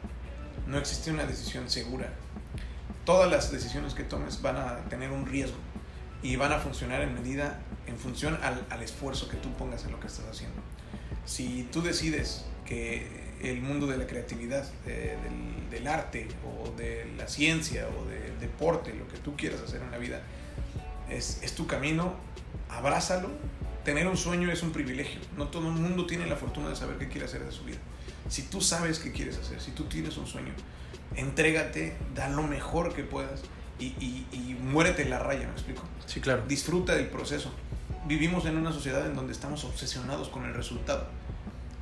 [0.66, 2.12] no existe una decisión segura.
[3.04, 5.56] Todas las decisiones que tomes van a tener un riesgo
[6.22, 9.92] y van a funcionar en medida, en función al, al esfuerzo que tú pongas en
[9.92, 10.60] lo que estás haciendo.
[11.24, 17.26] Si tú decides que el mundo de la creatividad, del, del, arte o de la
[17.28, 20.20] ciencia o del deporte, lo que tú quieras hacer en la vida,
[21.08, 22.14] es, es tu camino,
[22.68, 23.30] abrázalo.
[23.84, 25.20] Tener un sueño es un privilegio.
[25.36, 27.78] No todo el mundo tiene la fortuna de saber qué quiere hacer de su vida.
[28.28, 30.52] Si tú sabes qué quieres hacer, si tú tienes un sueño,
[31.16, 33.40] entrégate, da lo mejor que puedas
[33.78, 35.82] y, y, y muérete en la raya, ¿me explico?
[36.06, 36.44] Sí, claro.
[36.46, 37.50] Disfruta del proceso.
[38.06, 41.08] Vivimos en una sociedad en donde estamos obsesionados con el resultado.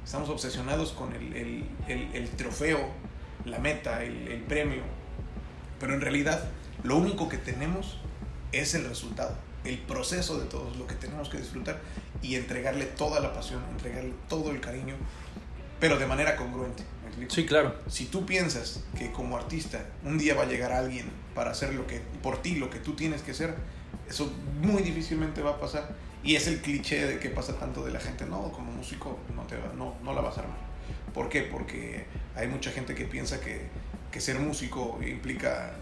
[0.08, 2.80] Estamos obsesionados con el, el, el, el trofeo,
[3.44, 4.80] la meta, el, premio.
[5.78, 6.44] Pero en realidad
[6.82, 7.98] lo único que tenemos
[8.50, 11.78] es el resultado, el proceso de todo, lo que tenemos que disfrutar
[12.22, 14.94] y entregarle toda la pasión, entregarle todo el cariño,
[15.78, 16.84] pero de manera congruente.
[17.28, 17.74] Sí, claro.
[17.86, 21.86] Si tú piensas que como artista un día va a llegar alguien para hacer lo
[21.86, 23.56] que por ti lo que tú tienes que hacer,
[24.08, 27.92] eso muy difícilmente va a pasar y es el cliché de que pasa tanto de
[27.92, 30.58] la gente, no, como músico no te va, no, no la vas a armar.
[31.14, 31.42] ¿Por qué?
[31.42, 33.68] Porque hay mucha gente que piensa que,
[34.10, 35.74] que ser músico implica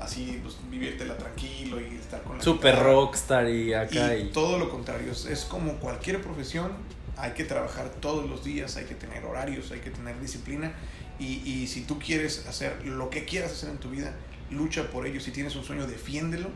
[0.00, 2.92] así pues, vivírtela tranquilo y estar con la super guitarra.
[2.92, 6.72] rockstar y acá y, y, todo lo contrario es, es, como cualquier profesión
[7.16, 10.72] hay que trabajar todos los días hay que tener horarios hay que tener disciplina
[11.18, 14.14] y, y, si tú quieres hacer lo que quieras hacer en tu vida
[14.50, 16.48] lucha por ello si tienes un sueño defiéndelo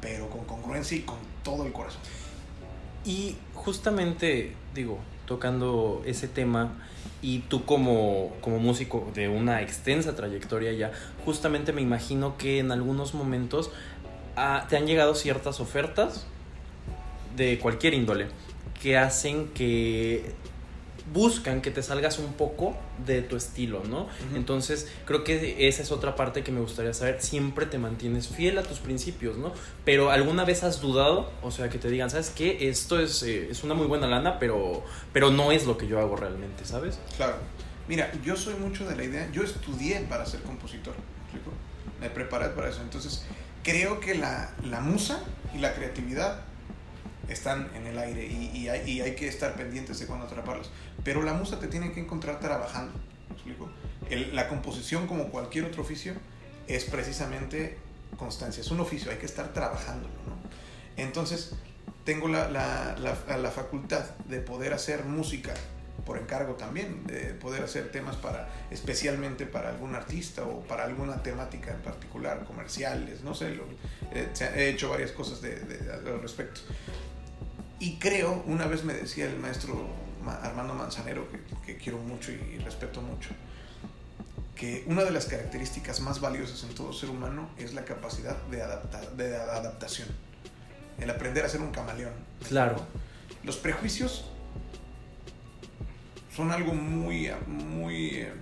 [0.00, 2.00] pero con congruencia y con todo el corazón
[3.04, 6.72] y justamente digo tocando ese tema
[7.22, 10.92] y tú como, como músico de una extensa trayectoria ya,
[11.24, 13.70] justamente me imagino que en algunos momentos
[14.36, 16.26] ah, te han llegado ciertas ofertas
[17.36, 18.26] de cualquier índole
[18.82, 20.32] que hacen que
[21.12, 24.02] buscan que te salgas un poco de tu estilo, ¿no?
[24.02, 24.36] Uh -huh.
[24.36, 27.20] Entonces, creo que esa es otra parte que me gustaría saber.
[27.20, 29.52] Siempre te mantienes fiel a tus principios, ¿no?
[29.84, 31.30] Pero ¿alguna vez has dudado?
[31.42, 32.68] O sea, que te digan, ¿sabes qué?
[32.68, 35.98] Esto es, eh, es una muy buena lana, pero, pero no es lo que yo
[35.98, 36.98] hago realmente, ¿sabes?
[37.16, 37.34] Claro.
[37.88, 40.94] Mira, yo soy mucho de la idea, yo estudié para ser compositor.
[42.00, 42.80] Me preparé para eso.
[42.82, 43.24] Entonces,
[43.62, 45.20] creo que la, la musa
[45.54, 46.44] y la creatividad
[47.30, 50.70] están en el aire y, y, hay, y, hay, que estar pendientes de cuándo atraparlos.
[51.04, 52.92] Pero la musa te tiene que encontrar trabajando.
[53.28, 53.68] ¿me explico?
[54.08, 56.14] El, la composición, como cualquier otro oficio,
[56.66, 57.78] es precisamente
[58.16, 58.60] constancia.
[58.60, 60.14] Es un oficio, hay que estar trabajándolo.
[60.26, 61.02] ¿no?
[61.02, 61.54] Entonces,
[62.04, 65.54] tengo la, la, la, la, facultad de poder hacer música
[66.04, 71.22] por encargo también, de poder hacer temas para, especialmente para algún artista o para alguna
[71.22, 73.64] temática en particular, comerciales, no sé, lo,
[74.12, 76.62] eh, he hecho varias cosas de, de, al respecto.
[77.80, 79.88] Y creo, una vez me decía el maestro
[80.42, 83.30] Armando Manzanero, que, que quiero mucho y respeto mucho,
[84.54, 88.58] que una de las características más valiosas en todo ser humano es la capacidad de,
[89.16, 90.08] de adaptación,
[90.98, 92.12] el aprender a ser un camaleón.
[92.46, 92.76] Claro.
[93.44, 94.26] Los prejuicios
[96.36, 98.32] son algo muy, muy eh,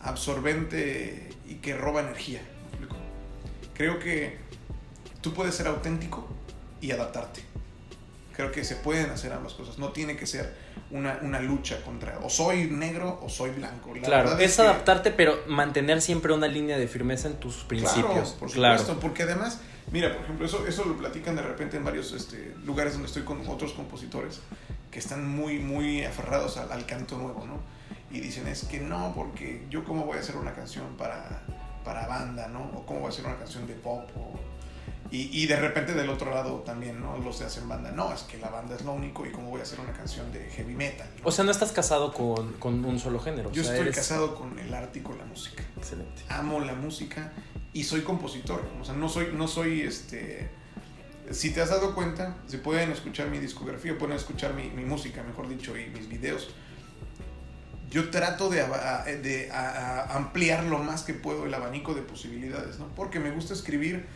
[0.00, 2.42] absorbente y que roba energía.
[3.72, 4.36] Creo que
[5.22, 6.28] tú puedes ser auténtico
[6.82, 7.51] y adaptarte
[8.34, 9.78] Creo que se pueden hacer ambas cosas.
[9.78, 10.54] No tiene que ser
[10.90, 13.94] una, una lucha contra o soy negro o soy blanco.
[13.94, 14.62] La claro, es, es que...
[14.62, 18.04] adaptarte, pero mantener siempre una línea de firmeza en tus principios.
[18.12, 18.78] Claro, por claro.
[18.78, 22.54] supuesto, porque además, mira, por ejemplo, eso, eso lo platican de repente en varios este,
[22.64, 24.40] lugares donde estoy con otros compositores
[24.90, 27.60] que están muy, muy aferrados al, al canto nuevo, ¿no?
[28.10, 31.42] Y dicen, es que no, porque yo cómo voy a hacer una canción para,
[31.82, 32.60] para banda, ¿no?
[32.76, 34.38] O cómo voy a hacer una canción de pop o
[35.12, 37.18] y, y, de repente del otro lado también, ¿no?
[37.18, 37.90] Los se hacen banda.
[37.90, 40.32] No, es que la banda es lo único y cómo voy a hacer una canción
[40.32, 41.06] de heavy metal.
[41.18, 41.28] ¿no?
[41.28, 43.52] O sea, no estás casado con, con un solo género.
[43.52, 43.96] Yo o sea, estoy eres...
[43.96, 45.62] casado con el arte y con la música.
[45.76, 46.22] Excelente.
[46.30, 47.30] Amo la música
[47.74, 48.66] y soy compositor.
[48.80, 50.48] O sea, no soy, no soy este...
[51.30, 55.22] Si te has dado cuenta, se pueden escuchar mi discografía, pueden escuchar mi, mi música,
[55.22, 56.54] mejor dicho, y mis videos.
[57.90, 58.64] Yo trato de,
[59.22, 62.88] de a, a ampliar lo más que puedo el abanico de posibilidades, ¿no?
[62.94, 64.06] Porque me gusta escribir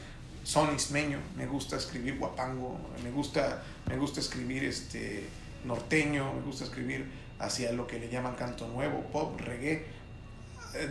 [0.47, 5.26] son ismeño, me gusta escribir guapango, me gusta, me gusta escribir este
[5.64, 7.05] norteño, me gusta escribir
[7.40, 9.84] hacia lo que le llaman canto nuevo, pop, reggae.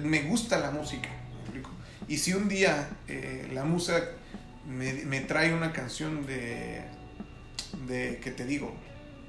[0.04, 1.08] Me gusta la música.
[2.10, 4.04] Y si un día eh, la musa
[4.68, 6.82] me, me, trae una canción de,
[7.88, 8.74] de, ¿qué te digo?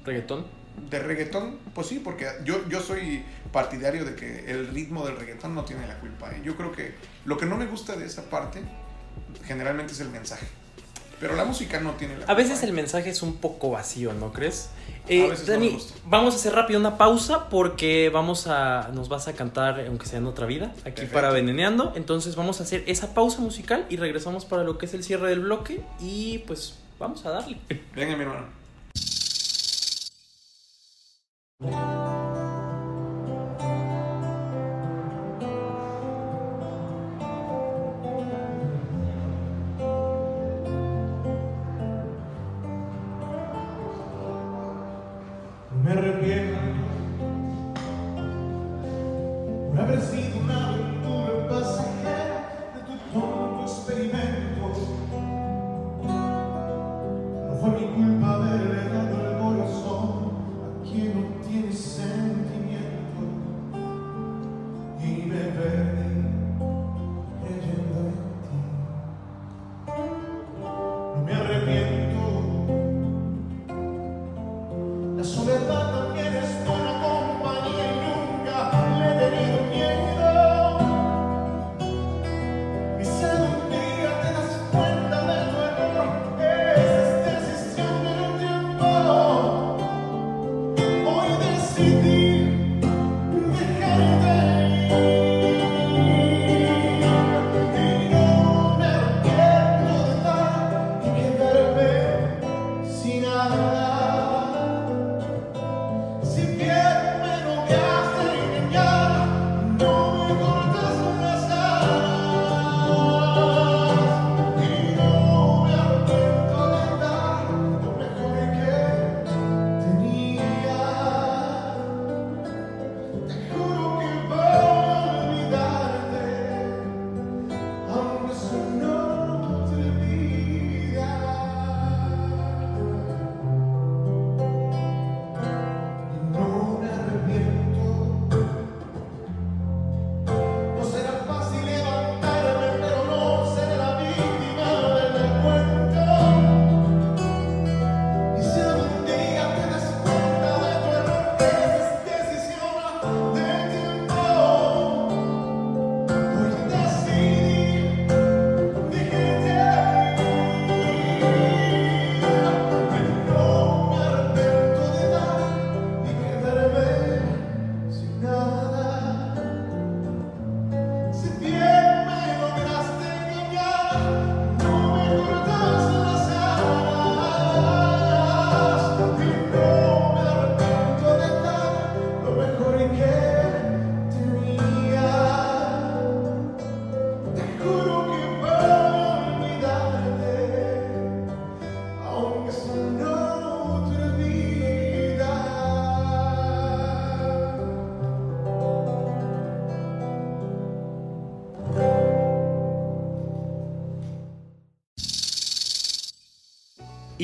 [0.03, 0.45] ¿Reggaetón?
[0.89, 3.23] De reggaetón, pues sí, porque yo, yo soy
[3.53, 6.35] partidario de que el ritmo del reggaetón no tiene la culpa.
[6.35, 6.41] ¿eh?
[6.43, 8.61] Yo creo que lo que no me gusta de esa parte
[9.45, 10.47] generalmente es el mensaje.
[11.19, 12.73] Pero la música no tiene la A veces culpa, el ¿eh?
[12.73, 14.69] mensaje es un poco vacío, ¿no crees?
[15.07, 15.95] A Eh, veces Dani, gusta.
[16.05, 20.19] vamos a hacer rápido una pausa porque vamos a, nos vas a cantar, aunque sea
[20.19, 21.13] en otra vida, aquí Perfecto.
[21.13, 21.93] para Veneneando.
[21.95, 25.29] Entonces vamos a hacer esa pausa musical y regresamos para lo que es el cierre
[25.29, 27.57] del bloque y pues vamos a darle.
[27.95, 28.45] Venga, mi hermano.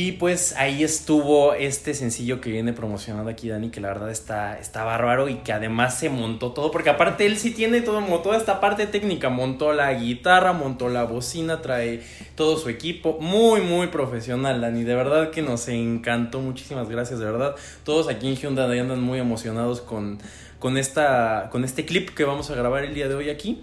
[0.06, 4.60] Y pues ahí estuvo este sencillo que viene promocionando aquí Dani, que la verdad está,
[4.60, 8.36] está bárbaro y que además se montó todo, porque aparte él sí tiene todo, toda
[8.36, 12.04] esta parte técnica, montó la guitarra, montó la bocina, trae
[12.36, 17.26] todo su equipo, muy muy profesional Dani, de verdad que nos encantó, muchísimas gracias, de
[17.26, 20.20] verdad, todos aquí en Hyundai andan muy emocionados con,
[20.60, 23.62] con, esta, con este clip que vamos a grabar el día de hoy aquí.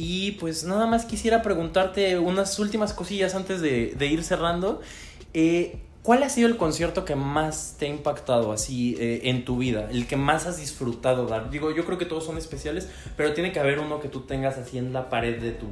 [0.00, 4.80] Y pues nada más quisiera preguntarte unas últimas cosillas antes de ir cerrando.
[5.40, 9.58] Eh, ¿Cuál ha sido el concierto que más te ha impactado así eh, en tu
[9.58, 9.88] vida?
[9.88, 11.48] El que más has disfrutado dar.
[11.48, 14.58] Digo, yo creo que todos son especiales, pero tiene que haber uno que tú tengas
[14.58, 15.68] así en la pared de, tu,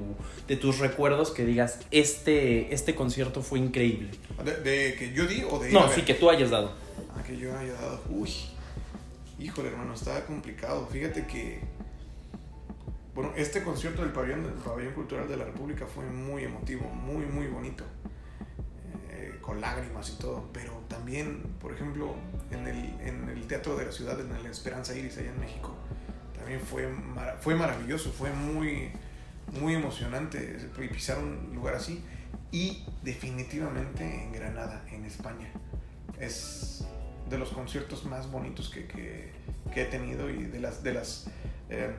[0.46, 4.10] de tus recuerdos que digas, este, este concierto fue increíble.
[4.44, 6.70] ¿De, de que yo di o de No, sí, que tú hayas dado.
[7.16, 8.02] Ah, que yo haya dado.
[8.08, 8.30] Uy,
[9.40, 10.86] híjole, hermano, está complicado.
[10.86, 11.58] Fíjate que.
[13.16, 17.24] Bueno, este concierto del pabellón, del pabellón Cultural de la República fue muy emotivo, muy,
[17.26, 17.82] muy bonito.
[19.46, 20.48] Con lágrimas y todo.
[20.52, 22.16] Pero también, por ejemplo,
[22.50, 25.72] en el, en el Teatro de la Ciudad, en el Esperanza Iris, allá en México,
[26.36, 28.90] también fue, mara- fue maravilloso, fue muy,
[29.60, 30.38] muy emocionante
[30.92, 32.02] pisar un lugar así.
[32.50, 35.48] Y definitivamente en Granada, en España.
[36.18, 36.84] Es
[37.30, 39.30] de los conciertos más bonitos que, que-
[39.72, 41.26] que he tenido y de las, de las
[41.70, 41.94] eh,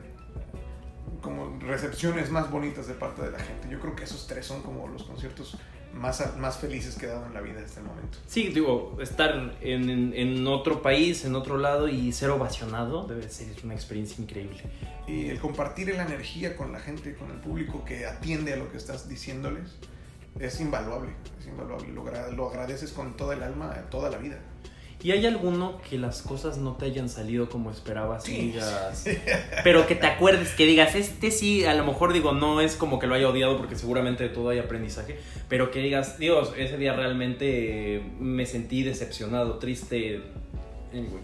[1.22, 3.68] como recepciones más bonitas de parte de la gente.
[3.70, 5.56] Yo creo que esos tres son como los conciertos
[5.98, 8.18] más, más felices que he dado en la vida hasta el momento.
[8.26, 13.28] Sí, digo, estar en, en- en otro país, en otro lado y ser ovacionado debe
[13.28, 14.62] ser una experiencia increíble.
[15.06, 18.70] Y el compartir la energía con la gente, con el público que atiende a lo
[18.70, 19.76] que estás diciéndoles,
[20.38, 21.88] es invaluable, es invaluable.
[21.92, 24.38] Lo, lo agradeces con toda el alma toda la vida.
[25.00, 28.40] ¿Y hay alguno que las cosas no te hayan salido como esperabas y Sí.
[28.50, 29.04] digas,
[29.64, 32.98] pero que te acuerdes, que digas, este sí, a lo mejor digo, no es como
[32.98, 36.76] que lo haya odiado porque seguramente de todo hay aprendizaje, pero que digas, Dios, ese
[36.78, 40.20] día realmente me sentí decepcionado, triste.
[40.92, 41.20] Anyway.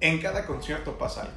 [0.00, 1.34] En cada concierto pasa algo.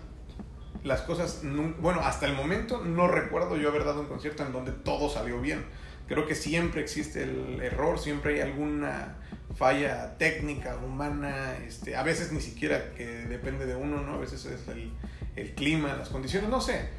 [0.84, 1.41] Las cosas,
[1.80, 5.39] bueno, hasta el momento no recuerdo yo haber dado un concierto en donde todo salió
[5.39, 5.63] bien.
[6.07, 9.15] Creo que siempre existe el error, siempre hay alguna
[9.55, 14.13] falla técnica, humana, este, a veces ni siquiera que depende de uno, ¿no?
[14.13, 14.91] A veces es el,
[15.35, 16.89] el clima, las condiciones, no sé.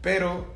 [0.00, 0.54] Pero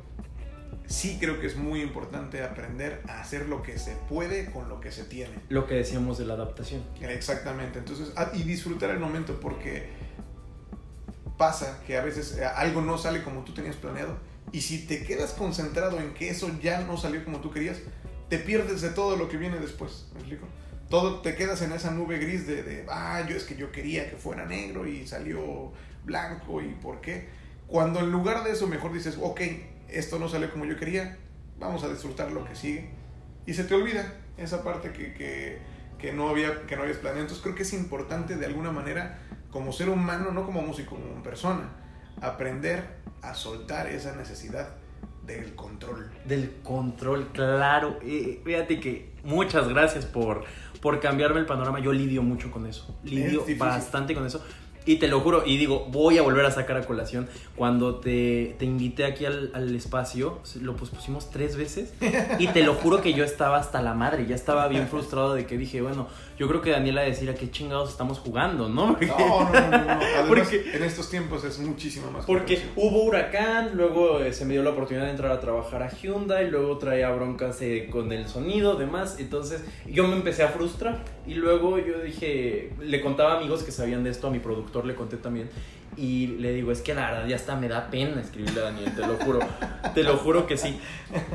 [0.89, 4.81] sí creo que es muy importante aprender a hacer lo que se puede con lo
[4.81, 5.33] que se tiene.
[5.49, 6.83] Lo que decíamos de la adaptación.
[7.01, 9.87] Exactamente, entonces, ah, y disfrutar el momento porque
[11.37, 14.17] pasa que a veces eh, algo no sale como tú tenías planeado
[14.51, 17.77] y si te quedas concentrado en que eso ya no salió como tú querías,
[18.29, 20.47] te pierdes de todo lo que viene después, ¿me explico?
[20.89, 24.09] Todo te quedas en esa nube gris de, de, ah, yo es que yo quería
[24.09, 25.71] que fuera negro y salió
[26.03, 27.29] blanco y por qué.
[27.67, 29.41] Cuando en lugar de eso mejor dices, ok,
[29.87, 31.17] esto no salió como yo quería,
[31.59, 32.89] vamos a disfrutar lo que sigue.
[33.45, 35.59] Y se te olvida esa parte que, que,
[35.99, 37.21] que no, había, que no habías planeado.
[37.21, 39.19] Entonces creo que es importante de alguna manera,
[39.51, 41.69] como ser humano, no como músico, como persona,
[42.21, 44.78] aprender a soltar esa necesidad
[45.37, 46.09] del control.
[46.25, 47.99] Del control, claro.
[48.01, 50.43] Eh, fíjate que muchas gracias por,
[50.81, 51.79] por cambiarme el panorama.
[51.79, 52.97] Yo lidio mucho con eso.
[53.03, 54.43] Lidio bastante con eso.
[54.85, 57.27] Y te lo juro, y digo, voy a volver a sacar a colación.
[57.55, 61.93] Cuando te, te invité aquí al, al espacio, lo pospusimos tres veces.
[62.39, 64.25] Y te lo juro que yo estaba hasta la madre.
[64.25, 66.07] Ya estaba bien frustrado de que dije, bueno,
[66.37, 68.97] yo creo que Daniela decir a qué chingados estamos jugando, ¿no?
[68.99, 69.69] No, no, no, no.
[69.69, 69.91] no.
[70.01, 74.53] Además, Porque- en estos tiempos es muchísimo más Porque hubo huracán, luego eh, se me
[74.53, 78.27] dio la oportunidad de entrar a trabajar a Hyundai, luego traía broncas eh, con el
[78.27, 79.17] sonido, demás.
[79.19, 83.71] Entonces yo me empecé a frustrar y luego yo dije, le contaba a amigos que
[83.71, 85.49] sabían de esto, a mi productor le conté también.
[85.97, 88.93] Y le digo, es que la verdad ya hasta me da pena escribirle a Daniel,
[88.95, 89.39] te lo juro,
[89.95, 90.79] te lo juro que sí.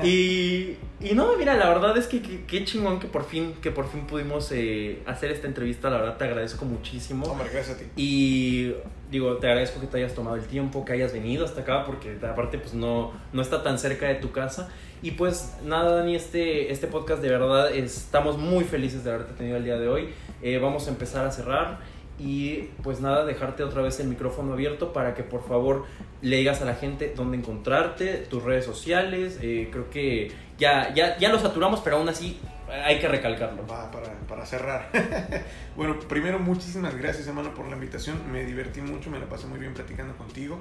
[0.03, 3.71] Y, y no, mira, la verdad es que que- qué chingón que por fin, que
[3.71, 7.27] por fin pudimos eh, hacer esta entrevista, la verdad te agradezco muchísimo.
[7.27, 7.85] Hombre, gracias a ti.
[7.97, 8.75] Y
[9.11, 12.17] digo, te agradezco que te hayas tomado el tiempo, que hayas venido hasta acá, porque
[12.27, 14.69] aparte pues no, no está tan cerca de tu casa.
[15.03, 19.59] Y pues nada, Dani, este, este podcast de verdad estamos muy felices de haberte tenido
[19.59, 20.09] el día de hoy.
[20.41, 21.81] Eh, vamos a empezar a cerrar
[22.19, 25.85] y pues nada, dejarte otra vez el micrófono abierto para que por favor
[26.23, 29.39] le digas a la gente dónde encontrarte, tus redes sociales.
[29.43, 32.41] Eh, creo que ya, ya, ya lo saturamos, pero aún así
[32.71, 33.67] hay que recalcarlo.
[33.67, 34.91] Para, para cerrar.
[35.77, 38.31] bueno, primero, muchísimas gracias, hermano, por la invitación.
[38.31, 40.59] Me divertí mucho, me la pasé muy bien platicando contigo.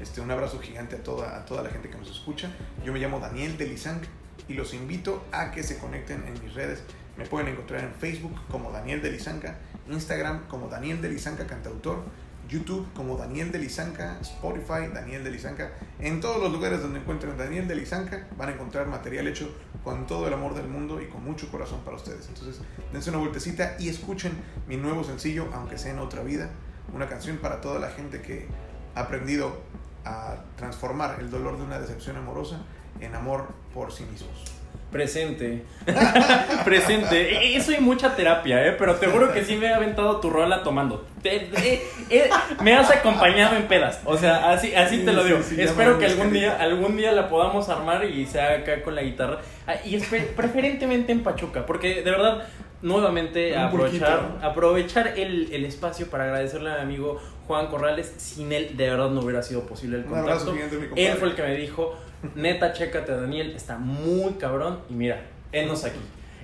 [0.00, 2.50] Este, un abrazo gigante a toda, a toda la gente que nos escucha.
[2.84, 4.04] Yo me llamo Daniel Delizanc
[4.48, 6.82] y los invito a que se conecten en mis redes.
[7.16, 9.58] Me pueden encontrar en Facebook como Daniel Delizanca,
[9.90, 12.02] Instagram como Daniel Delizanca Cantautor,
[12.48, 15.72] YouTube como Daniel Delizanca, Spotify Daniel Delizanca.
[15.98, 20.28] En todos los lugares donde encuentren Daniel Delizanca van a encontrar material hecho con todo
[20.28, 22.28] el amor del mundo y con mucho corazón para ustedes.
[22.28, 22.60] Entonces,
[22.92, 24.32] dense una vueltecita y escuchen
[24.68, 26.50] mi nuevo sencillo, aunque sea en otra vida,
[26.92, 28.46] una canción para toda la gente que
[28.94, 29.60] ha aprendido
[30.04, 32.62] a transformar el dolor de una decepción amorosa
[33.00, 34.55] en amor por sí mismos.
[34.90, 35.62] Presente.
[36.64, 37.34] Presente.
[37.36, 38.72] E- Eso y mucha terapia, ¿eh?
[38.78, 41.04] Pero te juro que sí me he aventado tu rola tomando.
[41.22, 42.30] Te- eh, eh,
[42.62, 44.00] me has acompañado en pedas.
[44.04, 45.38] O sea, así, así Sí, te lo digo.
[45.42, 49.02] sí, Espero que algún día, algún día la podamos armar y sea acá con la
[49.02, 49.38] guitarra.
[49.66, 49.98] Ah, Y
[50.36, 51.66] preferentemente en Pachuca.
[51.66, 52.44] Porque de verdad,
[52.82, 58.12] nuevamente aprovechar, aprovechar el, el espacio para agradecerle a mi amigo Juan Corrales.
[58.18, 60.54] Sin él, de verdad, no hubiera sido posible el contacto.
[60.96, 61.96] Él fue el que me dijo,
[62.34, 64.80] neta, chécate a Daniel, está muy cabrón.
[64.88, 65.98] Y mira, enos aquí.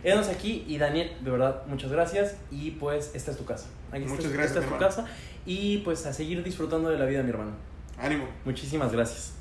[0.05, 2.37] Enos aquí y Daniel, de verdad, muchas gracias.
[2.51, 3.66] Y pues, esta es tu casa.
[3.91, 4.87] Aquí Muchas gracias, esta es tu hermano.
[4.87, 5.07] casa.
[5.45, 7.53] Y pues a seguir disfrutando de la vida, mi hermano.
[7.99, 8.26] Ánimo.
[8.45, 9.35] Muchísimas gracias.